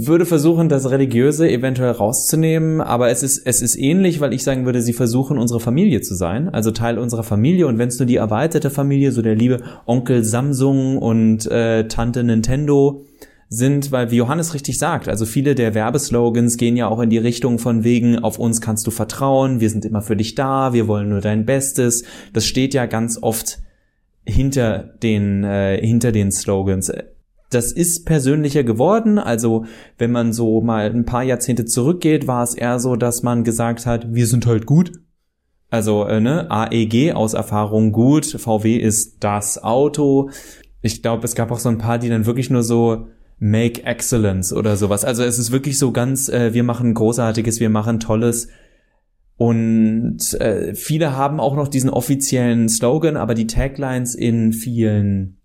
würde 0.08 0.26
versuchen, 0.26 0.70
das 0.70 0.90
Religiöse 0.90 1.50
eventuell 1.50 1.92
rauszunehmen, 1.92 2.80
aber 2.80 3.10
es 3.10 3.24
ist, 3.24 3.46
es 3.46 3.62
ist 3.62 3.76
ähnlich, 3.76 4.22
weil 4.22 4.32
ich 4.32 4.46
sagen 4.46 4.66
würde, 4.66 4.82
sie 4.82 4.94
versuchen, 4.94 5.38
unsere 5.38 5.60
Familie 5.60 6.00
zu 6.00 6.16
sein, 6.16 6.48
also 6.48 6.72
Teil 6.72 6.98
unserer 6.98 7.24
Familie. 7.24 7.68
Und 7.68 7.78
wenn 7.78 7.90
es 7.90 8.00
nur 8.00 8.06
die 8.06 8.16
erweiterte 8.16 8.70
Familie, 8.70 9.12
so 9.12 9.22
der 9.22 9.36
liebe 9.36 9.64
Onkel 9.86 10.24
Samsung 10.24 10.98
und 10.98 11.46
äh, 11.52 11.90
Tante 11.90 12.24
Nintendo 12.24 13.04
sind, 13.50 13.92
weil 13.92 14.12
wie 14.12 14.16
Johannes 14.16 14.54
richtig 14.54 14.78
sagt, 14.78 15.10
also 15.10 15.26
viele 15.26 15.56
der 15.56 15.76
Werbeslogans 15.76 16.56
gehen 16.56 16.78
ja 16.78 16.88
auch 16.88 17.02
in 17.02 17.10
die 17.10 17.18
Richtung 17.18 17.60
von 17.60 17.84
wegen, 17.84 18.20
auf 18.20 18.40
uns 18.40 18.62
kannst 18.62 18.88
du 18.88 18.92
vertrauen, 18.92 19.60
wir 19.60 19.70
sind 19.70 19.84
immer 19.84 20.02
für 20.02 20.16
dich 20.16 20.36
da, 20.36 20.72
wir 20.72 20.88
wollen 20.88 21.10
nur 21.10 21.20
dein 21.20 21.46
Bestes. 21.46 22.06
Das 22.32 22.46
steht 22.46 22.74
ja 22.74 22.86
ganz 22.86 23.22
oft 23.22 23.60
hinter 24.26 24.94
den, 25.04 25.44
äh, 25.44 25.86
hinter 25.86 26.14
den 26.14 26.32
Slogans 26.32 26.90
das 27.52 27.72
ist 27.72 28.06
persönlicher 28.06 28.64
geworden. 28.64 29.20
Also 29.20 29.66
wenn 29.98 30.12
man 30.12 30.34
so 30.34 30.62
mal 30.62 30.90
ein 30.90 31.06
paar 31.06 31.24
Jahrzehnte 31.24 31.66
zurückgeht, 31.66 32.26
war 32.28 32.44
es 32.44 32.56
eher 32.56 32.80
so, 32.80 32.96
dass 32.96 33.24
man 33.24 33.44
gesagt 33.44 33.86
hat, 33.86 34.14
wir 34.14 34.26
sind 34.26 34.46
halt 34.46 34.66
gut. 34.66 34.92
Also 35.70 36.06
äh, 36.06 36.20
ne, 36.20 36.50
AEG 36.50 37.14
aus 37.14 37.34
Erfahrung 37.34 37.92
gut, 37.92 38.26
VW 38.26 38.76
ist 38.76 39.24
das 39.24 39.64
Auto. 39.64 40.30
Ich 40.82 41.02
glaube, 41.02 41.26
es 41.26 41.36
gab 41.36 41.52
auch 41.52 41.60
so 41.60 41.70
ein 41.70 41.78
paar, 41.78 42.00
die 42.00 42.10
dann 42.10 42.26
wirklich 42.26 42.50
nur 42.50 42.64
so 42.64 43.08
Make 43.40 43.84
Excellence 43.86 44.54
oder 44.54 44.78
sowas. 44.78 45.04
Also 45.04 45.24
es 45.24 45.40
ist 45.40 45.52
wirklich 45.52 45.78
so 45.78 45.92
ganz, 45.92 46.30
äh, 46.30 46.54
wir 46.54 46.64
machen 46.64 46.94
Großartiges, 46.94 47.60
wir 47.60 47.70
machen 47.70 48.00
Tolles. 48.00 48.50
Und 49.38 50.34
äh, 50.40 50.76
viele 50.76 51.18
haben 51.18 51.40
auch 51.40 51.56
noch 51.56 51.68
diesen 51.68 51.90
offiziellen 51.90 52.70
Slogan, 52.70 53.18
aber 53.18 53.34
die 53.34 53.48
Taglines 53.48 54.14
in 54.14 54.54
vielen 54.54 55.41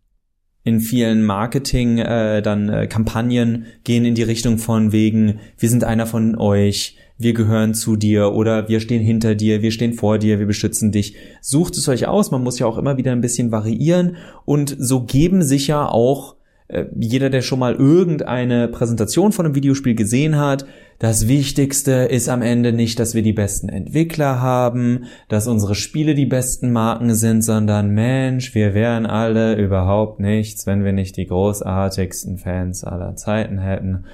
in 0.66 0.80
vielen 0.80 1.22
Marketing 1.22 1.98
äh, 1.98 2.42
dann 2.42 2.68
äh, 2.68 2.88
Kampagnen 2.88 3.66
gehen 3.84 4.04
in 4.04 4.16
die 4.16 4.24
Richtung 4.24 4.58
von 4.58 4.90
wegen 4.90 5.38
wir 5.56 5.68
sind 5.68 5.84
einer 5.84 6.06
von 6.06 6.36
euch, 6.36 6.96
wir 7.18 7.34
gehören 7.34 7.72
zu 7.72 7.94
dir 7.94 8.32
oder 8.32 8.68
wir 8.68 8.80
stehen 8.80 9.00
hinter 9.00 9.36
dir, 9.36 9.62
wir 9.62 9.70
stehen 9.70 9.94
vor 9.94 10.18
dir, 10.18 10.40
wir 10.40 10.46
beschützen 10.46 10.90
dich. 10.90 11.14
Sucht 11.40 11.76
es 11.76 11.88
euch 11.88 12.08
aus, 12.08 12.32
man 12.32 12.42
muss 12.42 12.58
ja 12.58 12.66
auch 12.66 12.78
immer 12.78 12.96
wieder 12.96 13.12
ein 13.12 13.20
bisschen 13.20 13.52
variieren 13.52 14.16
und 14.44 14.74
so 14.76 15.04
geben 15.04 15.44
sich 15.44 15.68
ja 15.68 15.88
auch 15.88 16.34
äh, 16.66 16.86
jeder, 16.98 17.30
der 17.30 17.42
schon 17.42 17.60
mal 17.60 17.76
irgendeine 17.76 18.66
Präsentation 18.66 19.30
von 19.30 19.46
einem 19.46 19.54
Videospiel 19.54 19.94
gesehen 19.94 20.36
hat, 20.36 20.66
das 20.98 21.28
Wichtigste 21.28 21.92
ist 21.92 22.28
am 22.28 22.40
Ende 22.40 22.72
nicht, 22.72 22.98
dass 22.98 23.14
wir 23.14 23.22
die 23.22 23.34
besten 23.34 23.68
Entwickler 23.68 24.40
haben, 24.40 25.04
dass 25.28 25.46
unsere 25.46 25.74
Spiele 25.74 26.14
die 26.14 26.24
besten 26.24 26.72
Marken 26.72 27.14
sind, 27.14 27.42
sondern 27.42 27.90
Mensch, 27.90 28.54
wir 28.54 28.72
wären 28.72 29.04
alle 29.04 29.56
überhaupt 29.56 30.20
nichts, 30.20 30.66
wenn 30.66 30.84
wir 30.84 30.92
nicht 30.92 31.18
die 31.18 31.26
großartigsten 31.26 32.38
Fans 32.38 32.82
aller 32.82 33.14
Zeiten 33.14 33.58
hätten. 33.58 34.04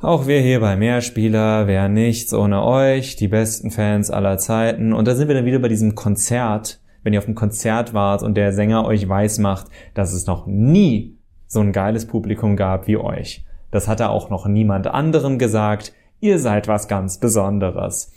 Auch 0.00 0.28
wir 0.28 0.40
hier 0.40 0.60
bei 0.60 0.76
Mehrspieler 0.76 1.66
wären 1.66 1.94
nichts 1.94 2.32
ohne 2.32 2.64
euch, 2.64 3.16
die 3.16 3.28
besten 3.28 3.70
Fans 3.70 4.10
aller 4.10 4.38
Zeiten. 4.38 4.92
Und 4.92 5.08
da 5.08 5.14
sind 5.14 5.28
wir 5.28 5.34
dann 5.34 5.44
wieder 5.44 5.58
bei 5.58 5.68
diesem 5.68 5.94
Konzert, 5.94 6.80
wenn 7.02 7.12
ihr 7.12 7.18
auf 7.18 7.26
einem 7.26 7.34
Konzert 7.34 7.92
wart 7.92 8.22
und 8.22 8.36
der 8.36 8.52
Sänger 8.52 8.84
euch 8.86 9.06
weiß 9.06 9.40
macht, 9.40 9.66
dass 9.94 10.12
es 10.12 10.26
noch 10.26 10.46
nie 10.46 11.18
so 11.48 11.60
ein 11.60 11.72
geiles 11.72 12.06
Publikum 12.06 12.56
gab 12.56 12.86
wie 12.86 12.96
euch. 12.96 13.44
Das 13.72 13.88
hat 13.88 14.00
er 14.00 14.10
auch 14.10 14.30
noch 14.30 14.46
niemand 14.46 14.86
anderem 14.86 15.38
gesagt. 15.38 15.92
Ihr 16.20 16.38
seid 16.38 16.68
was 16.68 16.88
ganz 16.88 17.18
Besonderes. 17.18 18.12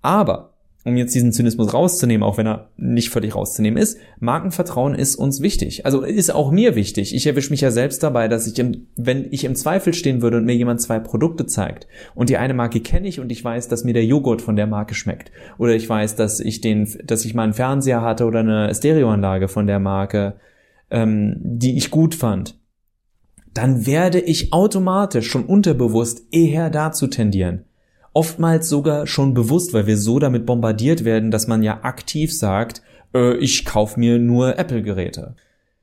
Aber 0.00 0.52
um 0.84 0.96
jetzt 0.96 1.14
diesen 1.14 1.32
Zynismus 1.32 1.74
rauszunehmen, 1.74 2.22
auch 2.22 2.38
wenn 2.38 2.46
er 2.46 2.70
nicht 2.76 3.10
völlig 3.10 3.34
rauszunehmen 3.34 3.80
ist, 3.80 3.98
Markenvertrauen 4.20 4.94
ist 4.94 5.16
uns 5.16 5.42
wichtig. 5.42 5.84
Also 5.84 6.02
ist 6.02 6.34
auch 6.34 6.50
mir 6.50 6.76
wichtig. 6.76 7.14
Ich 7.14 7.26
erwische 7.26 7.50
mich 7.50 7.60
ja 7.60 7.70
selbst 7.70 8.02
dabei, 8.02 8.28
dass 8.28 8.46
ich, 8.46 8.58
im, 8.58 8.86
wenn 8.96 9.26
ich 9.30 9.44
im 9.44 9.54
Zweifel 9.54 9.92
stehen 9.92 10.22
würde 10.22 10.38
und 10.38 10.44
mir 10.44 10.54
jemand 10.54 10.80
zwei 10.80 10.98
Produkte 10.98 11.46
zeigt 11.46 11.86
und 12.14 12.30
die 12.30 12.38
eine 12.38 12.54
Marke 12.54 12.80
kenne 12.80 13.08
ich 13.08 13.20
und 13.20 13.30
ich 13.30 13.44
weiß, 13.44 13.68
dass 13.68 13.84
mir 13.84 13.92
der 13.92 14.04
Joghurt 14.04 14.40
von 14.40 14.56
der 14.56 14.66
Marke 14.66 14.94
schmeckt 14.94 15.30
oder 15.58 15.74
ich 15.74 15.88
weiß, 15.88 16.16
dass 16.16 16.40
ich 16.40 16.60
den, 16.60 16.88
dass 17.04 17.24
ich 17.24 17.34
mal 17.34 17.42
einen 17.42 17.54
Fernseher 17.54 18.02
hatte 18.02 18.24
oder 18.24 18.40
eine 18.40 18.74
Stereoanlage 18.74 19.48
von 19.48 19.66
der 19.66 19.80
Marke, 19.80 20.36
ähm, 20.90 21.36
die 21.42 21.76
ich 21.76 21.90
gut 21.90 22.14
fand, 22.14 22.58
dann 23.58 23.86
werde 23.86 24.20
ich 24.20 24.52
automatisch 24.52 25.28
schon 25.28 25.44
unterbewusst 25.44 26.22
eher 26.30 26.70
dazu 26.70 27.08
tendieren. 27.08 27.64
Oftmals 28.12 28.68
sogar 28.68 29.08
schon 29.08 29.34
bewusst, 29.34 29.74
weil 29.74 29.88
wir 29.88 29.98
so 29.98 30.20
damit 30.20 30.46
bombardiert 30.46 31.04
werden, 31.04 31.32
dass 31.32 31.48
man 31.48 31.64
ja 31.64 31.80
aktiv 31.82 32.32
sagt, 32.32 32.82
äh, 33.12 33.36
ich 33.38 33.64
kaufe 33.64 33.98
mir 33.98 34.20
nur 34.20 34.60
Apple-Geräte. 34.60 35.34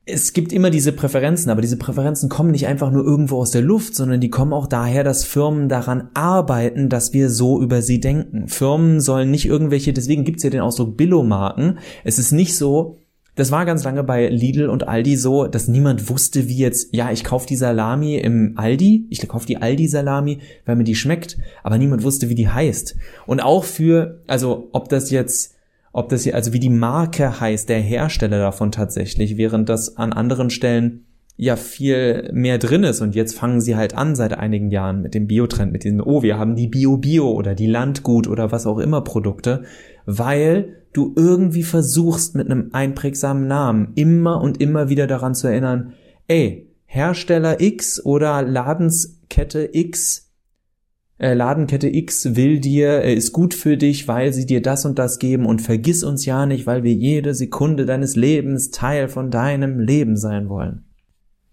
Es 0.06 0.32
gibt 0.32 0.54
immer 0.54 0.70
diese 0.70 0.92
Präferenzen, 0.92 1.50
aber 1.50 1.60
diese 1.60 1.76
Präferenzen 1.76 2.30
kommen 2.30 2.50
nicht 2.50 2.66
einfach 2.66 2.90
nur 2.90 3.04
irgendwo 3.04 3.40
aus 3.40 3.50
der 3.50 3.60
Luft, 3.60 3.94
sondern 3.94 4.22
die 4.22 4.30
kommen 4.30 4.54
auch 4.54 4.68
daher, 4.68 5.04
dass 5.04 5.24
Firmen 5.24 5.68
daran 5.68 6.08
arbeiten, 6.14 6.88
dass 6.88 7.12
wir 7.12 7.28
so 7.28 7.60
über 7.60 7.82
sie 7.82 8.00
denken. 8.00 8.48
Firmen 8.48 9.02
sollen 9.02 9.30
nicht 9.30 9.44
irgendwelche, 9.44 9.92
deswegen 9.92 10.24
gibt's 10.24 10.44
ja 10.44 10.50
den 10.50 10.60
Ausdruck 10.60 10.96
Billo-Marken. 10.96 11.78
Es 12.04 12.18
ist 12.18 12.32
nicht 12.32 12.56
so, 12.56 12.96
das 13.36 13.52
war 13.52 13.64
ganz 13.66 13.84
lange 13.84 14.02
bei 14.02 14.28
Lidl 14.28 14.68
und 14.68 14.88
Aldi 14.88 15.16
so, 15.16 15.46
dass 15.46 15.68
niemand 15.68 16.08
wusste, 16.08 16.48
wie 16.48 16.56
jetzt, 16.56 16.94
ja, 16.94 17.12
ich 17.12 17.22
kaufe 17.22 17.46
die 17.46 17.56
Salami 17.56 18.16
im 18.16 18.54
Aldi, 18.56 19.06
ich 19.10 19.26
kaufe 19.28 19.46
die 19.46 19.58
Aldi-Salami, 19.58 20.38
weil 20.64 20.76
mir 20.76 20.84
die 20.84 20.94
schmeckt, 20.94 21.36
aber 21.62 21.78
niemand 21.78 22.02
wusste, 22.02 22.28
wie 22.30 22.34
die 22.34 22.48
heißt. 22.48 22.96
Und 23.26 23.40
auch 23.40 23.64
für, 23.64 24.22
also 24.26 24.68
ob 24.72 24.88
das 24.88 25.10
jetzt 25.10 25.54
ob 25.92 26.10
das 26.10 26.24
hier, 26.24 26.34
also 26.34 26.52
wie 26.52 26.60
die 26.60 26.68
Marke 26.68 27.40
heißt, 27.40 27.70
der 27.70 27.80
Hersteller 27.80 28.38
davon 28.38 28.70
tatsächlich, 28.70 29.38
während 29.38 29.70
das 29.70 29.96
an 29.96 30.12
anderen 30.12 30.50
Stellen 30.50 31.06
ja 31.38 31.56
viel 31.56 32.28
mehr 32.34 32.58
drin 32.58 32.84
ist 32.84 33.00
und 33.00 33.14
jetzt 33.14 33.34
fangen 33.34 33.62
sie 33.62 33.76
halt 33.76 33.94
an 33.94 34.14
seit 34.14 34.34
einigen 34.34 34.70
Jahren 34.70 35.00
mit 35.00 35.14
dem 35.14 35.26
Biotrend, 35.26 35.72
mit 35.72 35.84
diesem, 35.84 36.02
oh, 36.02 36.22
wir 36.22 36.38
haben 36.38 36.54
die 36.54 36.68
Bio-Bio 36.68 37.30
oder 37.30 37.54
die 37.54 37.66
Landgut 37.66 38.28
oder 38.28 38.52
was 38.52 38.66
auch 38.66 38.78
immer 38.78 39.00
Produkte, 39.00 39.62
weil 40.04 40.82
du 40.96 41.12
irgendwie 41.16 41.62
versuchst 41.62 42.34
mit 42.34 42.50
einem 42.50 42.70
einprägsamen 42.72 43.46
Namen 43.46 43.92
immer 43.94 44.40
und 44.40 44.60
immer 44.60 44.88
wieder 44.88 45.06
daran 45.06 45.34
zu 45.34 45.48
erinnern, 45.48 45.92
ey, 46.28 46.72
Hersteller 46.86 47.60
X 47.60 48.04
oder 48.04 48.42
Ladenskette 48.42 49.70
X, 49.72 50.32
äh, 51.18 51.34
Ladenkette 51.34 51.88
X 51.88 52.36
will 52.36 52.60
dir, 52.60 53.02
äh, 53.02 53.14
ist 53.14 53.32
gut 53.32 53.54
für 53.54 53.76
dich, 53.76 54.06
weil 54.06 54.32
sie 54.32 54.46
dir 54.46 54.62
das 54.62 54.84
und 54.84 54.98
das 54.98 55.18
geben 55.18 55.46
und 55.46 55.62
vergiss 55.62 56.04
uns 56.04 56.24
ja 56.26 56.46
nicht, 56.46 56.66
weil 56.66 56.84
wir 56.84 56.92
jede 56.92 57.34
Sekunde 57.34 57.86
deines 57.86 58.16
Lebens 58.16 58.70
Teil 58.70 59.08
von 59.08 59.30
deinem 59.30 59.80
Leben 59.80 60.16
sein 60.16 60.48
wollen. 60.48 60.84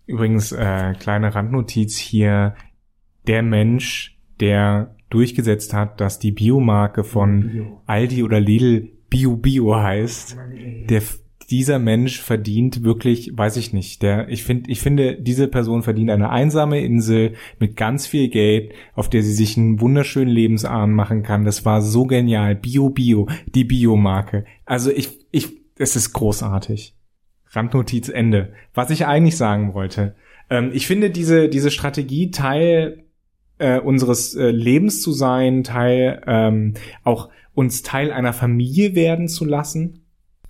Übrigens, 0.05 0.51
äh, 0.51 0.93
kleine 0.99 1.33
Randnotiz 1.33 1.97
hier. 1.97 2.55
Der 3.25 3.41
Mensch, 3.41 4.19
der 4.41 4.95
durchgesetzt 5.09 5.73
hat, 5.73 6.01
dass 6.01 6.19
die 6.19 6.31
Biomarke 6.31 7.03
von 7.03 7.49
Bio. 7.49 7.81
Aldi 7.85 8.23
oder 8.23 8.41
Lidl 8.41 8.89
Bio 9.13 9.37
Bio 9.37 9.75
heißt, 9.75 10.37
der, 10.89 11.03
dieser 11.51 11.77
Mensch 11.77 12.19
verdient 12.19 12.83
wirklich, 12.83 13.29
weiß 13.37 13.57
ich 13.57 13.71
nicht, 13.71 14.01
der, 14.01 14.27
ich 14.27 14.43
finde, 14.43 14.71
ich 14.71 14.79
finde, 14.81 15.21
diese 15.21 15.47
Person 15.47 15.83
verdient 15.83 16.09
eine 16.09 16.31
einsame 16.31 16.83
Insel 16.83 17.33
mit 17.59 17.77
ganz 17.77 18.07
viel 18.07 18.29
Geld, 18.29 18.73
auf 18.95 19.11
der 19.11 19.21
sie 19.21 19.33
sich 19.35 19.55
einen 19.55 19.79
wunderschönen 19.79 20.31
Lebensabend 20.31 20.95
machen 20.95 21.21
kann. 21.21 21.45
Das 21.45 21.63
war 21.63 21.83
so 21.83 22.05
genial. 22.05 22.55
Bio 22.55 22.89
Bio, 22.89 23.27
die 23.53 23.65
Biomarke. 23.65 24.45
Also 24.65 24.89
ich, 24.89 25.19
ich, 25.29 25.61
es 25.77 25.95
ist 25.95 26.13
großartig. 26.13 26.95
Randnotiz 27.51 28.09
Ende. 28.09 28.53
Was 28.73 28.89
ich 28.89 29.05
eigentlich 29.05 29.37
sagen 29.37 29.75
wollte. 29.75 30.15
Ähm, 30.49 30.71
ich 30.73 30.87
finde 30.87 31.11
diese, 31.11 31.49
diese 31.49 31.69
Strategie 31.69 32.31
Teil 32.31 33.03
äh, 33.57 33.79
unseres 33.79 34.35
äh, 34.35 34.49
Lebens 34.49 35.01
zu 35.01 35.11
sein, 35.11 35.63
Teil 35.63 36.21
ähm, 36.27 36.73
auch 37.03 37.29
uns 37.53 37.83
Teil 37.83 38.11
einer 38.11 38.33
Familie 38.33 38.95
werden 38.95 39.27
zu 39.27 39.45
lassen. 39.45 40.05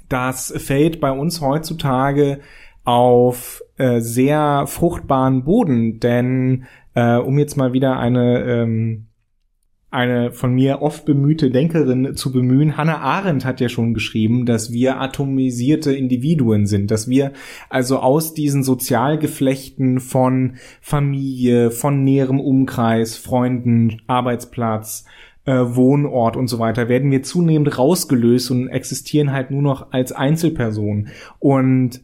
Das 0.09 0.53
fällt 0.57 0.99
bei 1.01 1.11
uns 1.11 1.41
heutzutage 1.41 2.39
auf 2.83 3.63
äh, 3.77 3.99
sehr 3.99 4.65
fruchtbaren 4.67 5.43
Boden, 5.43 5.99
denn 5.99 6.65
äh, 6.93 7.15
um 7.15 7.39
jetzt 7.39 7.57
mal 7.57 7.73
wieder 7.73 7.97
eine 7.99 8.43
ähm, 8.43 9.07
eine 9.93 10.31
von 10.31 10.53
mir 10.53 10.81
oft 10.81 11.05
bemühte 11.05 11.51
Denkerin 11.51 12.15
zu 12.15 12.31
bemühen. 12.31 12.77
Hannah 12.77 12.99
Arendt 12.99 13.45
hat 13.45 13.61
ja 13.61 13.69
schon 13.69 13.93
geschrieben, 13.93 14.45
dass 14.45 14.71
wir 14.71 14.99
atomisierte 14.99 15.93
Individuen 15.93 16.65
sind, 16.65 16.89
dass 16.89 17.07
wir 17.07 17.31
also 17.69 17.99
aus 17.99 18.33
diesen 18.33 18.63
Sozialgeflechten 18.63 19.99
von 19.99 20.55
Familie, 20.81 21.69
von 21.69 22.03
näherem 22.03 22.39
Umkreis, 22.39 23.17
Freunden, 23.17 24.01
Arbeitsplatz, 24.07 25.05
äh, 25.45 25.53
Wohnort 25.53 26.37
und 26.37 26.47
so 26.47 26.59
weiter, 26.59 26.89
werden 26.89 27.11
wir 27.11 27.21
zunehmend 27.21 27.77
rausgelöst 27.77 28.51
und 28.51 28.69
existieren 28.69 29.31
halt 29.31 29.51
nur 29.51 29.61
noch 29.61 29.91
als 29.91 30.11
Einzelperson. 30.11 31.09
Und 31.39 32.01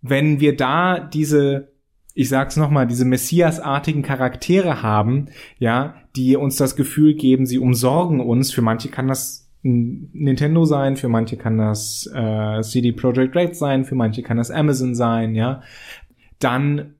wenn 0.00 0.40
wir 0.40 0.56
da 0.56 1.00
diese 1.00 1.75
ich 2.18 2.30
sag's 2.30 2.56
nochmal, 2.56 2.86
diese 2.86 3.04
Messias-artigen 3.04 4.02
Charaktere 4.02 4.82
haben, 4.82 5.26
ja, 5.58 5.96
die 6.16 6.34
uns 6.36 6.56
das 6.56 6.74
Gefühl 6.74 7.14
geben, 7.14 7.44
sie 7.44 7.58
umsorgen 7.58 8.20
uns. 8.20 8.50
Für 8.52 8.62
manche 8.62 8.88
kann 8.88 9.06
das 9.06 9.50
Nintendo 9.62 10.64
sein, 10.64 10.96
für 10.96 11.10
manche 11.10 11.36
kann 11.36 11.58
das 11.58 12.10
äh, 12.14 12.62
CD 12.62 12.92
Projekt 12.92 13.36
Red 13.36 13.54
sein, 13.54 13.84
für 13.84 13.96
manche 13.96 14.22
kann 14.22 14.38
das 14.38 14.50
Amazon 14.50 14.94
sein, 14.94 15.34
ja. 15.34 15.60
Dann 16.38 16.94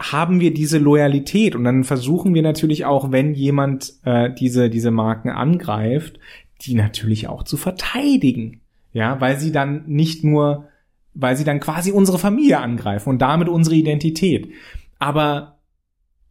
haben 0.00 0.40
wir 0.40 0.54
diese 0.54 0.78
Loyalität 0.78 1.54
und 1.54 1.64
dann 1.64 1.84
versuchen 1.84 2.32
wir 2.32 2.42
natürlich 2.42 2.86
auch, 2.86 3.12
wenn 3.12 3.34
jemand 3.34 3.92
äh, 4.04 4.32
diese 4.32 4.70
diese 4.70 4.90
Marken 4.90 5.28
angreift, 5.28 6.18
die 6.62 6.74
natürlich 6.74 7.28
auch 7.28 7.42
zu 7.42 7.58
verteidigen, 7.58 8.62
ja, 8.94 9.20
weil 9.20 9.38
sie 9.38 9.52
dann 9.52 9.84
nicht 9.86 10.24
nur 10.24 10.68
weil 11.16 11.36
sie 11.36 11.44
dann 11.44 11.60
quasi 11.60 11.90
unsere 11.90 12.18
Familie 12.18 12.60
angreifen 12.60 13.08
und 13.08 13.22
damit 13.22 13.48
unsere 13.48 13.74
Identität. 13.74 14.50
Aber 14.98 15.58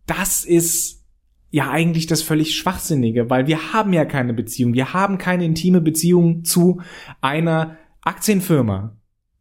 das 0.06 0.45
ist 0.45 1.04
ja 1.50 1.71
eigentlich 1.71 2.08
das 2.08 2.21
völlig 2.21 2.56
Schwachsinnige, 2.56 3.30
weil 3.30 3.48
wir 3.48 3.74
haben 3.74 3.93
ja 3.93 4.06
keine 4.06 4.34
Beziehung. 4.34 4.74
Wir 4.74 4.93
haben 4.93 5.17
keine 5.17 5.45
intime 5.45 5.82
Beziehung 5.82 6.43
zu 6.43 6.82
einer 7.21 7.78
Aktienfirma. 8.02 8.98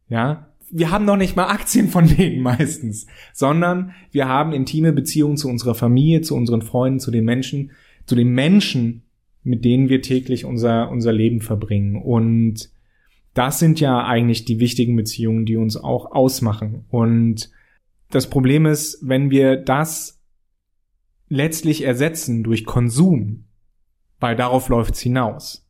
Ja, 0.09 0.48
wir 0.70 0.90
haben 0.90 1.04
noch 1.04 1.16
nicht 1.16 1.37
mal 1.37 1.48
Aktien 1.48 1.88
von 1.88 2.07
denen 2.07 2.42
meistens, 2.42 3.07
sondern 3.33 3.92
wir 4.11 4.28
haben 4.28 4.52
intime 4.52 4.92
Beziehungen 4.92 5.37
zu 5.37 5.48
unserer 5.48 5.74
Familie, 5.74 6.22
zu 6.22 6.35
unseren 6.35 6.62
Freunden, 6.62 7.00
zu 7.00 7.11
den 7.11 7.24
Menschen, 7.24 7.72
zu 8.07 8.14
den 8.14 8.30
Menschen, 8.30 9.02
mit 9.42 9.64
denen 9.64 9.88
wir 9.88 10.00
täglich 10.00 10.44
unser, 10.44 10.90
unser 10.90 11.12
Leben 11.12 11.40
verbringen. 11.40 11.96
Und 11.96 12.70
das 13.35 13.59
sind 13.59 13.81
ja 13.81 14.05
eigentlich 14.05 14.44
die 14.44 14.61
wichtigen 14.61 14.97
Beziehungen, 14.97 15.44
die 15.44 15.57
uns 15.57 15.77
auch 15.77 16.12
ausmachen. 16.12 16.85
Und 16.88 17.51
das 18.11 18.31
Problem 18.31 18.64
ist, 18.64 18.99
wenn 19.03 19.31
wir 19.31 19.57
das 19.57 20.23
letztlich 21.29 21.83
ersetzen 21.83 22.44
durch 22.44 22.64
Konsum, 22.64 23.44
weil 24.20 24.37
darauf 24.37 24.68
läuft's 24.68 25.01
hinaus, 25.01 25.68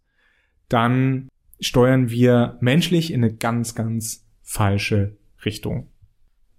dann 0.69 1.29
steuern 1.59 2.11
wir 2.11 2.59
menschlich 2.61 3.13
in 3.13 3.25
eine 3.25 3.35
ganz, 3.35 3.75
ganz 3.75 4.27
falsche 4.43 5.17
Richtung. 5.45 5.89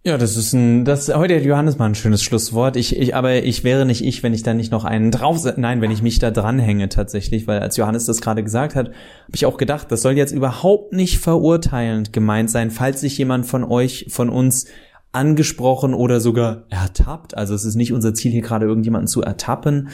Ja, 0.07 0.19
das 0.19 0.37
ist 0.37 0.53
ein, 0.53 0.85
das 0.85 1.11
heute 1.11 1.35
hat 1.35 1.43
Johannes 1.45 1.79
mal 1.79 1.87
ein 1.87 1.95
schönes 1.95 2.21
Schlusswort. 2.21 2.75
Ich, 2.75 2.95
ich, 2.95 3.15
aber 3.15 3.43
ich 3.43 3.63
wäre 3.63 3.87
nicht 3.87 4.05
ich, 4.05 4.21
wenn 4.21 4.35
ich 4.35 4.43
da 4.43 4.53
nicht 4.53 4.71
noch 4.71 4.85
einen 4.85 5.09
drauf, 5.09 5.43
nein, 5.57 5.81
wenn 5.81 5.89
ich 5.89 6.03
mich 6.03 6.19
da 6.19 6.29
dranhänge 6.29 6.89
tatsächlich, 6.89 7.47
weil 7.47 7.59
als 7.59 7.75
Johannes 7.75 8.05
das 8.05 8.21
gerade 8.21 8.43
gesagt 8.43 8.75
hat, 8.75 8.89
habe 8.89 9.33
ich 9.33 9.47
auch 9.47 9.57
gedacht, 9.57 9.91
das 9.91 10.03
soll 10.03 10.15
jetzt 10.15 10.31
überhaupt 10.31 10.93
nicht 10.93 11.17
verurteilend 11.17 12.13
gemeint 12.13 12.51
sein, 12.51 12.69
falls 12.69 13.01
sich 13.01 13.17
jemand 13.17 13.47
von 13.47 13.63
euch, 13.63 14.05
von 14.11 14.29
uns 14.29 14.67
angesprochen 15.11 15.95
oder 15.95 16.19
sogar 16.19 16.65
ertappt. 16.69 17.35
Also 17.35 17.55
es 17.55 17.65
ist 17.65 17.73
nicht 17.73 17.91
unser 17.91 18.13
Ziel 18.13 18.31
hier 18.31 18.43
gerade 18.43 18.67
irgendjemanden 18.67 19.07
zu 19.07 19.23
ertappen, 19.23 19.89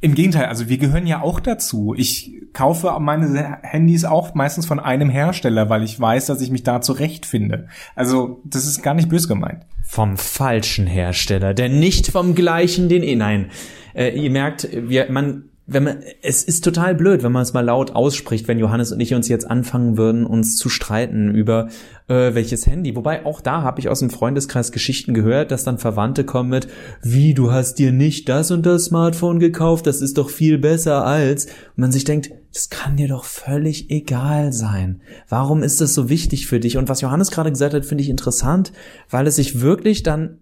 im 0.00 0.14
Gegenteil, 0.14 0.46
also 0.46 0.68
wir 0.68 0.78
gehören 0.78 1.06
ja 1.06 1.22
auch 1.22 1.40
dazu. 1.40 1.94
Ich 1.96 2.32
kaufe 2.52 2.94
meine 3.00 3.58
Handys 3.62 4.04
auch 4.04 4.34
meistens 4.34 4.66
von 4.66 4.78
einem 4.78 5.08
Hersteller, 5.08 5.70
weil 5.70 5.82
ich 5.82 5.98
weiß, 5.98 6.26
dass 6.26 6.40
ich 6.40 6.50
mich 6.50 6.62
da 6.62 6.80
zurechtfinde. 6.80 7.68
Also 7.94 8.42
das 8.44 8.66
ist 8.66 8.82
gar 8.82 8.94
nicht 8.94 9.08
böse 9.08 9.28
gemeint. 9.28 9.64
Vom 9.82 10.16
falschen 10.16 10.86
Hersteller, 10.86 11.54
denn 11.54 11.78
nicht 11.78 12.08
vom 12.08 12.34
gleichen, 12.34 12.88
den 12.88 13.02
eh 13.02 13.16
nein. 13.16 13.50
Äh, 13.94 14.10
ihr 14.10 14.30
merkt, 14.30 14.68
wir, 14.72 15.10
man 15.10 15.44
wenn 15.66 15.84
man, 15.84 16.02
es 16.20 16.42
ist 16.42 16.62
total 16.62 16.94
blöd, 16.94 17.22
wenn 17.22 17.32
man 17.32 17.42
es 17.42 17.54
mal 17.54 17.64
laut 17.64 17.92
ausspricht, 17.92 18.48
wenn 18.48 18.58
Johannes 18.58 18.92
und 18.92 19.00
ich 19.00 19.14
uns 19.14 19.28
jetzt 19.28 19.50
anfangen 19.50 19.96
würden, 19.96 20.26
uns 20.26 20.56
zu 20.56 20.68
streiten 20.68 21.34
über 21.34 21.68
äh, 22.06 22.34
welches 22.34 22.66
Handy. 22.66 22.94
Wobei 22.94 23.24
auch 23.24 23.40
da 23.40 23.62
habe 23.62 23.80
ich 23.80 23.88
aus 23.88 24.00
dem 24.00 24.10
Freundeskreis 24.10 24.72
Geschichten 24.72 25.14
gehört, 25.14 25.50
dass 25.50 25.64
dann 25.64 25.78
Verwandte 25.78 26.24
kommen 26.24 26.50
mit, 26.50 26.68
wie 27.02 27.32
du 27.32 27.50
hast 27.50 27.78
dir 27.78 27.92
nicht 27.92 28.28
das 28.28 28.50
und 28.50 28.66
das 28.66 28.84
Smartphone 28.84 29.38
gekauft, 29.38 29.86
das 29.86 30.02
ist 30.02 30.18
doch 30.18 30.28
viel 30.28 30.58
besser 30.58 31.06
als. 31.06 31.46
Und 31.46 31.78
man 31.78 31.92
sich 31.92 32.04
denkt, 32.04 32.30
das 32.52 32.68
kann 32.68 32.96
dir 32.96 33.08
doch 33.08 33.24
völlig 33.24 33.90
egal 33.90 34.52
sein. 34.52 35.00
Warum 35.30 35.62
ist 35.62 35.80
das 35.80 35.94
so 35.94 36.10
wichtig 36.10 36.46
für 36.46 36.60
dich? 36.60 36.76
Und 36.76 36.90
was 36.90 37.00
Johannes 37.00 37.30
gerade 37.30 37.50
gesagt 37.50 37.72
hat, 37.72 37.86
finde 37.86 38.04
ich 38.04 38.10
interessant, 38.10 38.72
weil 39.08 39.26
es 39.26 39.36
sich 39.36 39.62
wirklich 39.62 40.02
dann 40.02 40.40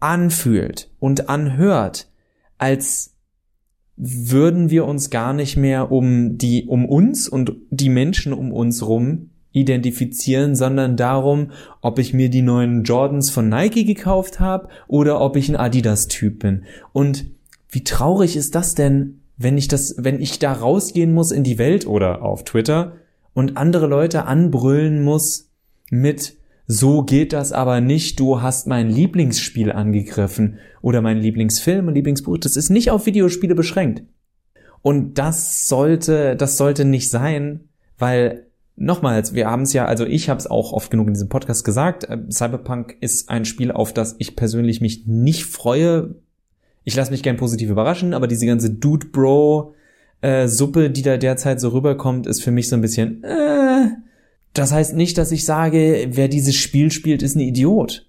anfühlt 0.00 0.90
und 0.98 1.28
anhört, 1.28 2.08
als 2.58 3.15
würden 3.96 4.70
wir 4.70 4.84
uns 4.84 5.10
gar 5.10 5.32
nicht 5.32 5.56
mehr 5.56 5.90
um 5.90 6.36
die, 6.38 6.66
um 6.66 6.84
uns 6.84 7.28
und 7.28 7.52
die 7.70 7.88
Menschen 7.88 8.32
um 8.32 8.52
uns 8.52 8.86
rum 8.86 9.30
identifizieren, 9.52 10.54
sondern 10.54 10.96
darum, 10.96 11.50
ob 11.80 11.98
ich 11.98 12.12
mir 12.12 12.28
die 12.28 12.42
neuen 12.42 12.84
Jordans 12.84 13.30
von 13.30 13.48
Nike 13.48 13.84
gekauft 13.84 14.38
habe 14.38 14.68
oder 14.86 15.20
ob 15.20 15.36
ich 15.36 15.48
ein 15.48 15.56
Adidas-Typ 15.56 16.40
bin. 16.40 16.64
Und 16.92 17.24
wie 17.70 17.82
traurig 17.82 18.36
ist 18.36 18.54
das 18.54 18.74
denn, 18.74 19.20
wenn 19.38 19.56
ich 19.56 19.68
das, 19.68 19.94
wenn 19.98 20.20
ich 20.20 20.38
da 20.38 20.52
rausgehen 20.52 21.12
muss 21.12 21.32
in 21.32 21.42
die 21.42 21.58
Welt 21.58 21.86
oder 21.86 22.22
auf 22.22 22.44
Twitter 22.44 22.96
und 23.32 23.56
andere 23.56 23.86
Leute 23.86 24.26
anbrüllen 24.26 25.02
muss 25.02 25.50
mit 25.90 26.35
so 26.66 27.02
geht 27.02 27.32
das 27.32 27.52
aber 27.52 27.80
nicht, 27.80 28.18
du 28.18 28.42
hast 28.42 28.66
mein 28.66 28.90
Lieblingsspiel 28.90 29.70
angegriffen 29.70 30.58
oder 30.82 31.00
mein 31.00 31.18
Lieblingsfilm 31.18 31.86
und 31.86 31.94
Lieblingsbuch. 31.94 32.38
Das 32.38 32.56
ist 32.56 32.70
nicht 32.70 32.90
auf 32.90 33.06
Videospiele 33.06 33.54
beschränkt. 33.54 34.02
Und 34.82 35.14
das 35.14 35.68
sollte, 35.68 36.36
das 36.36 36.56
sollte 36.56 36.84
nicht 36.84 37.10
sein, 37.10 37.68
weil 37.98 38.46
nochmals, 38.76 39.34
wir 39.34 39.48
haben 39.48 39.62
es 39.62 39.72
ja, 39.72 39.86
also 39.86 40.04
ich 40.04 40.28
habe 40.28 40.38
es 40.38 40.46
auch 40.46 40.72
oft 40.72 40.90
genug 40.90 41.08
in 41.08 41.14
diesem 41.14 41.28
Podcast 41.28 41.64
gesagt, 41.64 42.04
äh, 42.04 42.18
Cyberpunk 42.30 42.96
ist 43.00 43.30
ein 43.30 43.44
Spiel, 43.44 43.72
auf 43.72 43.92
das 43.92 44.16
ich 44.18 44.36
persönlich 44.36 44.80
mich 44.80 45.06
nicht 45.06 45.44
freue. 45.44 46.16
Ich 46.84 46.94
lasse 46.94 47.10
mich 47.10 47.22
gern 47.22 47.36
positiv 47.36 47.70
überraschen, 47.70 48.12
aber 48.12 48.26
diese 48.26 48.46
ganze 48.46 48.70
Dude 48.70 49.06
Bro 49.06 49.74
äh, 50.20 50.46
Suppe, 50.46 50.90
die 50.90 51.02
da 51.02 51.16
derzeit 51.16 51.60
so 51.60 51.70
rüberkommt, 51.70 52.26
ist 52.26 52.42
für 52.42 52.50
mich 52.50 52.68
so 52.68 52.76
ein 52.76 52.82
bisschen. 52.82 53.24
Äh, 53.24 53.88
das 54.58 54.72
heißt 54.72 54.94
nicht, 54.94 55.18
dass 55.18 55.32
ich 55.32 55.44
sage, 55.44 56.08
wer 56.10 56.28
dieses 56.28 56.54
Spiel 56.54 56.90
spielt, 56.90 57.22
ist 57.22 57.36
ein 57.36 57.40
Idiot. 57.40 58.06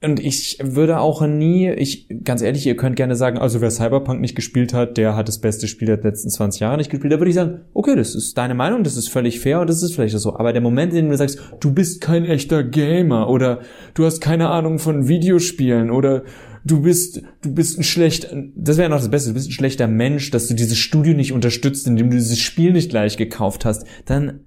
Und 0.00 0.20
ich 0.20 0.58
würde 0.62 1.00
auch 1.00 1.26
nie, 1.26 1.70
ich, 1.70 2.06
ganz 2.22 2.40
ehrlich, 2.40 2.64
ihr 2.64 2.76
könnt 2.76 2.94
gerne 2.94 3.16
sagen, 3.16 3.36
also 3.36 3.60
wer 3.60 3.70
Cyberpunk 3.72 4.20
nicht 4.20 4.36
gespielt 4.36 4.72
hat, 4.72 4.96
der 4.96 5.16
hat 5.16 5.26
das 5.26 5.40
beste 5.40 5.66
Spiel 5.66 5.86
der 5.86 6.00
letzten 6.00 6.30
20 6.30 6.60
Jahre 6.60 6.76
nicht 6.76 6.88
gespielt. 6.88 7.12
Da 7.12 7.18
würde 7.18 7.30
ich 7.30 7.34
sagen, 7.34 7.62
okay, 7.74 7.96
das 7.96 8.14
ist 8.14 8.38
deine 8.38 8.54
Meinung, 8.54 8.84
das 8.84 8.96
ist 8.96 9.08
völlig 9.08 9.40
fair 9.40 9.60
und 9.60 9.68
das 9.68 9.82
ist 9.82 9.96
vielleicht 9.96 10.16
so. 10.16 10.36
Aber 10.36 10.52
der 10.52 10.62
Moment, 10.62 10.92
in 10.92 11.06
dem 11.06 11.10
du 11.10 11.16
sagst, 11.16 11.40
du 11.58 11.74
bist 11.74 12.00
kein 12.00 12.24
echter 12.24 12.62
Gamer 12.62 13.28
oder 13.28 13.60
du 13.94 14.04
hast 14.04 14.20
keine 14.20 14.50
Ahnung 14.50 14.78
von 14.78 15.08
Videospielen 15.08 15.90
oder 15.90 16.22
du 16.64 16.82
bist, 16.82 17.22
du 17.42 17.52
bist 17.52 17.76
ein 17.78 17.82
schlecht, 17.82 18.32
das 18.54 18.76
wäre 18.76 18.90
noch 18.90 18.98
das 18.98 19.10
Beste, 19.10 19.30
du 19.30 19.34
bist 19.34 19.48
ein 19.48 19.52
schlechter 19.52 19.88
Mensch, 19.88 20.30
dass 20.30 20.46
du 20.46 20.54
dieses 20.54 20.78
Studio 20.78 21.14
nicht 21.14 21.32
unterstützt, 21.32 21.88
indem 21.88 22.10
du 22.10 22.16
dieses 22.16 22.38
Spiel 22.38 22.72
nicht 22.72 22.90
gleich 22.90 23.16
gekauft 23.16 23.64
hast, 23.64 23.84
dann 24.04 24.44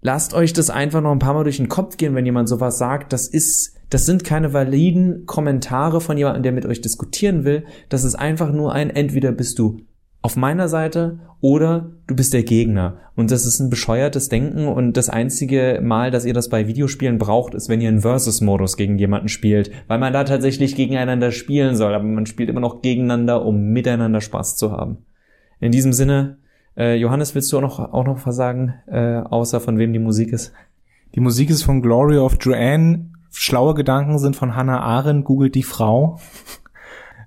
lasst 0.00 0.34
euch 0.34 0.52
das 0.52 0.70
einfach 0.70 1.00
noch 1.00 1.12
ein 1.12 1.18
paar 1.18 1.34
Mal 1.34 1.44
durch 1.44 1.58
den 1.58 1.68
Kopf 1.68 1.96
gehen, 1.96 2.14
wenn 2.14 2.26
jemand 2.26 2.48
sowas 2.48 2.78
sagt. 2.78 3.12
Das 3.12 3.28
ist, 3.28 3.76
das 3.90 4.06
sind 4.06 4.24
keine 4.24 4.52
validen 4.52 5.26
Kommentare 5.26 6.00
von 6.00 6.16
jemandem, 6.16 6.42
der 6.42 6.52
mit 6.52 6.66
euch 6.66 6.80
diskutieren 6.80 7.44
will. 7.44 7.64
Das 7.88 8.04
ist 8.04 8.14
einfach 8.14 8.52
nur 8.52 8.72
ein, 8.72 8.90
entweder 8.90 9.32
bist 9.32 9.58
du 9.58 9.80
auf 10.20 10.36
meiner 10.36 10.68
Seite 10.68 11.20
oder 11.40 11.92
du 12.06 12.16
bist 12.16 12.34
der 12.34 12.42
Gegner. 12.42 12.98
Und 13.14 13.30
das 13.30 13.46
ist 13.46 13.60
ein 13.60 13.70
bescheuertes 13.70 14.28
Denken 14.28 14.66
und 14.66 14.96
das 14.96 15.08
einzige 15.08 15.80
Mal, 15.82 16.10
dass 16.10 16.24
ihr 16.24 16.34
das 16.34 16.48
bei 16.48 16.66
Videospielen 16.66 17.18
braucht, 17.18 17.54
ist, 17.54 17.68
wenn 17.68 17.80
ihr 17.80 17.88
einen 17.88 18.00
Versus-Modus 18.00 18.76
gegen 18.76 18.98
jemanden 18.98 19.28
spielt, 19.28 19.70
weil 19.86 19.98
man 19.98 20.12
da 20.12 20.24
tatsächlich 20.24 20.74
gegeneinander 20.74 21.30
spielen 21.30 21.76
soll, 21.76 21.94
aber 21.94 22.04
man 22.04 22.26
spielt 22.26 22.50
immer 22.50 22.60
noch 22.60 22.82
gegeneinander, 22.82 23.44
um 23.44 23.68
miteinander 23.70 24.20
Spaß 24.20 24.56
zu 24.56 24.72
haben. 24.72 24.98
In 25.60 25.72
diesem 25.72 25.92
Sinne, 25.92 26.38
äh, 26.78 26.94
Johannes, 26.94 27.34
willst 27.34 27.52
du 27.52 27.58
auch 27.58 27.62
noch, 27.62 27.78
auch 27.78 28.04
noch 28.04 28.24
was 28.24 28.36
sagen, 28.36 28.74
äh, 28.86 29.16
außer 29.16 29.60
von 29.60 29.78
wem 29.78 29.92
die 29.92 29.98
Musik 29.98 30.32
ist? 30.32 30.52
Die 31.14 31.20
Musik 31.20 31.50
ist 31.50 31.64
von 31.64 31.82
Glory 31.82 32.18
of 32.18 32.36
Joanne. 32.40 33.10
Schlaue 33.32 33.74
Gedanken 33.74 34.18
sind 34.18 34.36
von 34.36 34.54
Hannah 34.54 34.80
Arendt. 34.80 35.24
Googelt 35.24 35.54
die 35.54 35.64
Frau. 35.64 36.20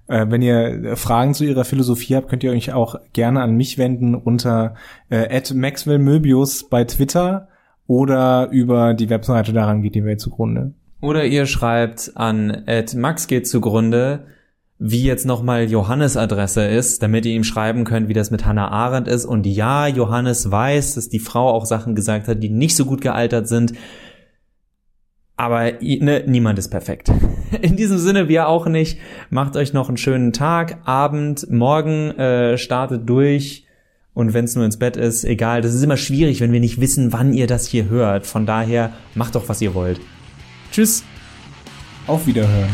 äh, 0.07 0.25
wenn 0.29 0.41
ihr 0.41 0.95
Fragen 0.95 1.33
zu 1.33 1.43
ihrer 1.43 1.65
Philosophie 1.65 2.15
habt, 2.15 2.29
könnt 2.29 2.43
ihr 2.43 2.51
euch 2.51 2.71
auch 2.71 2.95
gerne 3.11 3.41
an 3.41 3.55
mich 3.55 3.77
wenden 3.77 4.15
unter 4.15 4.75
äh, 5.09 5.41
Maxwell 5.53 5.99
Möbius 5.99 6.69
bei 6.69 6.85
Twitter 6.85 7.49
oder 7.87 8.47
über 8.51 8.93
die 8.93 9.09
Webseite 9.09 9.51
daran 9.51 9.81
geht 9.81 9.95
die 9.95 10.05
Welt 10.05 10.21
zugrunde. 10.21 10.73
Oder 11.01 11.25
ihr 11.25 11.45
schreibt 11.45 12.11
an 12.15 12.63
Max 12.95 13.27
geht 13.27 13.47
zugrunde 13.47 14.27
wie 14.83 15.03
jetzt 15.03 15.27
nochmal 15.27 15.69
Johannes 15.69 16.17
Adresse 16.17 16.65
ist, 16.65 17.03
damit 17.03 17.27
ihr 17.27 17.33
ihm 17.33 17.43
schreiben 17.43 17.83
könnt, 17.83 18.09
wie 18.09 18.13
das 18.13 18.31
mit 18.31 18.47
Hannah 18.47 18.69
Arendt 18.69 19.07
ist. 19.07 19.25
Und 19.25 19.45
ja, 19.45 19.85
Johannes 19.85 20.49
weiß, 20.49 20.95
dass 20.95 21.07
die 21.07 21.19
Frau 21.19 21.51
auch 21.51 21.67
Sachen 21.67 21.93
gesagt 21.93 22.27
hat, 22.27 22.41
die 22.41 22.49
nicht 22.49 22.75
so 22.75 22.85
gut 22.85 22.99
gealtert 22.99 23.47
sind. 23.47 23.73
Aber 25.37 25.71
ne, 25.81 26.23
niemand 26.25 26.57
ist 26.57 26.69
perfekt. 26.69 27.11
In 27.61 27.75
diesem 27.75 27.99
Sinne, 27.99 28.27
wir 28.27 28.47
auch 28.47 28.65
nicht. 28.65 28.97
Macht 29.29 29.55
euch 29.55 29.71
noch 29.71 29.87
einen 29.87 29.97
schönen 29.97 30.33
Tag, 30.33 30.79
Abend, 30.85 31.47
Morgen, 31.51 32.17
äh, 32.17 32.57
startet 32.57 33.07
durch. 33.07 33.67
Und 34.15 34.33
wenn 34.33 34.45
es 34.45 34.55
nur 34.55 34.65
ins 34.65 34.77
Bett 34.77 34.97
ist, 34.97 35.23
egal. 35.23 35.61
Das 35.61 35.75
ist 35.75 35.83
immer 35.83 35.95
schwierig, 35.95 36.41
wenn 36.41 36.51
wir 36.51 36.59
nicht 36.59 36.81
wissen, 36.81 37.13
wann 37.13 37.33
ihr 37.33 37.47
das 37.47 37.67
hier 37.67 37.87
hört. 37.87 38.25
Von 38.25 38.47
daher, 38.47 38.93
macht 39.13 39.35
doch, 39.35 39.47
was 39.47 39.61
ihr 39.61 39.75
wollt. 39.75 40.01
Tschüss. 40.71 41.03
Auf 42.07 42.25
Wiederhören. 42.25 42.69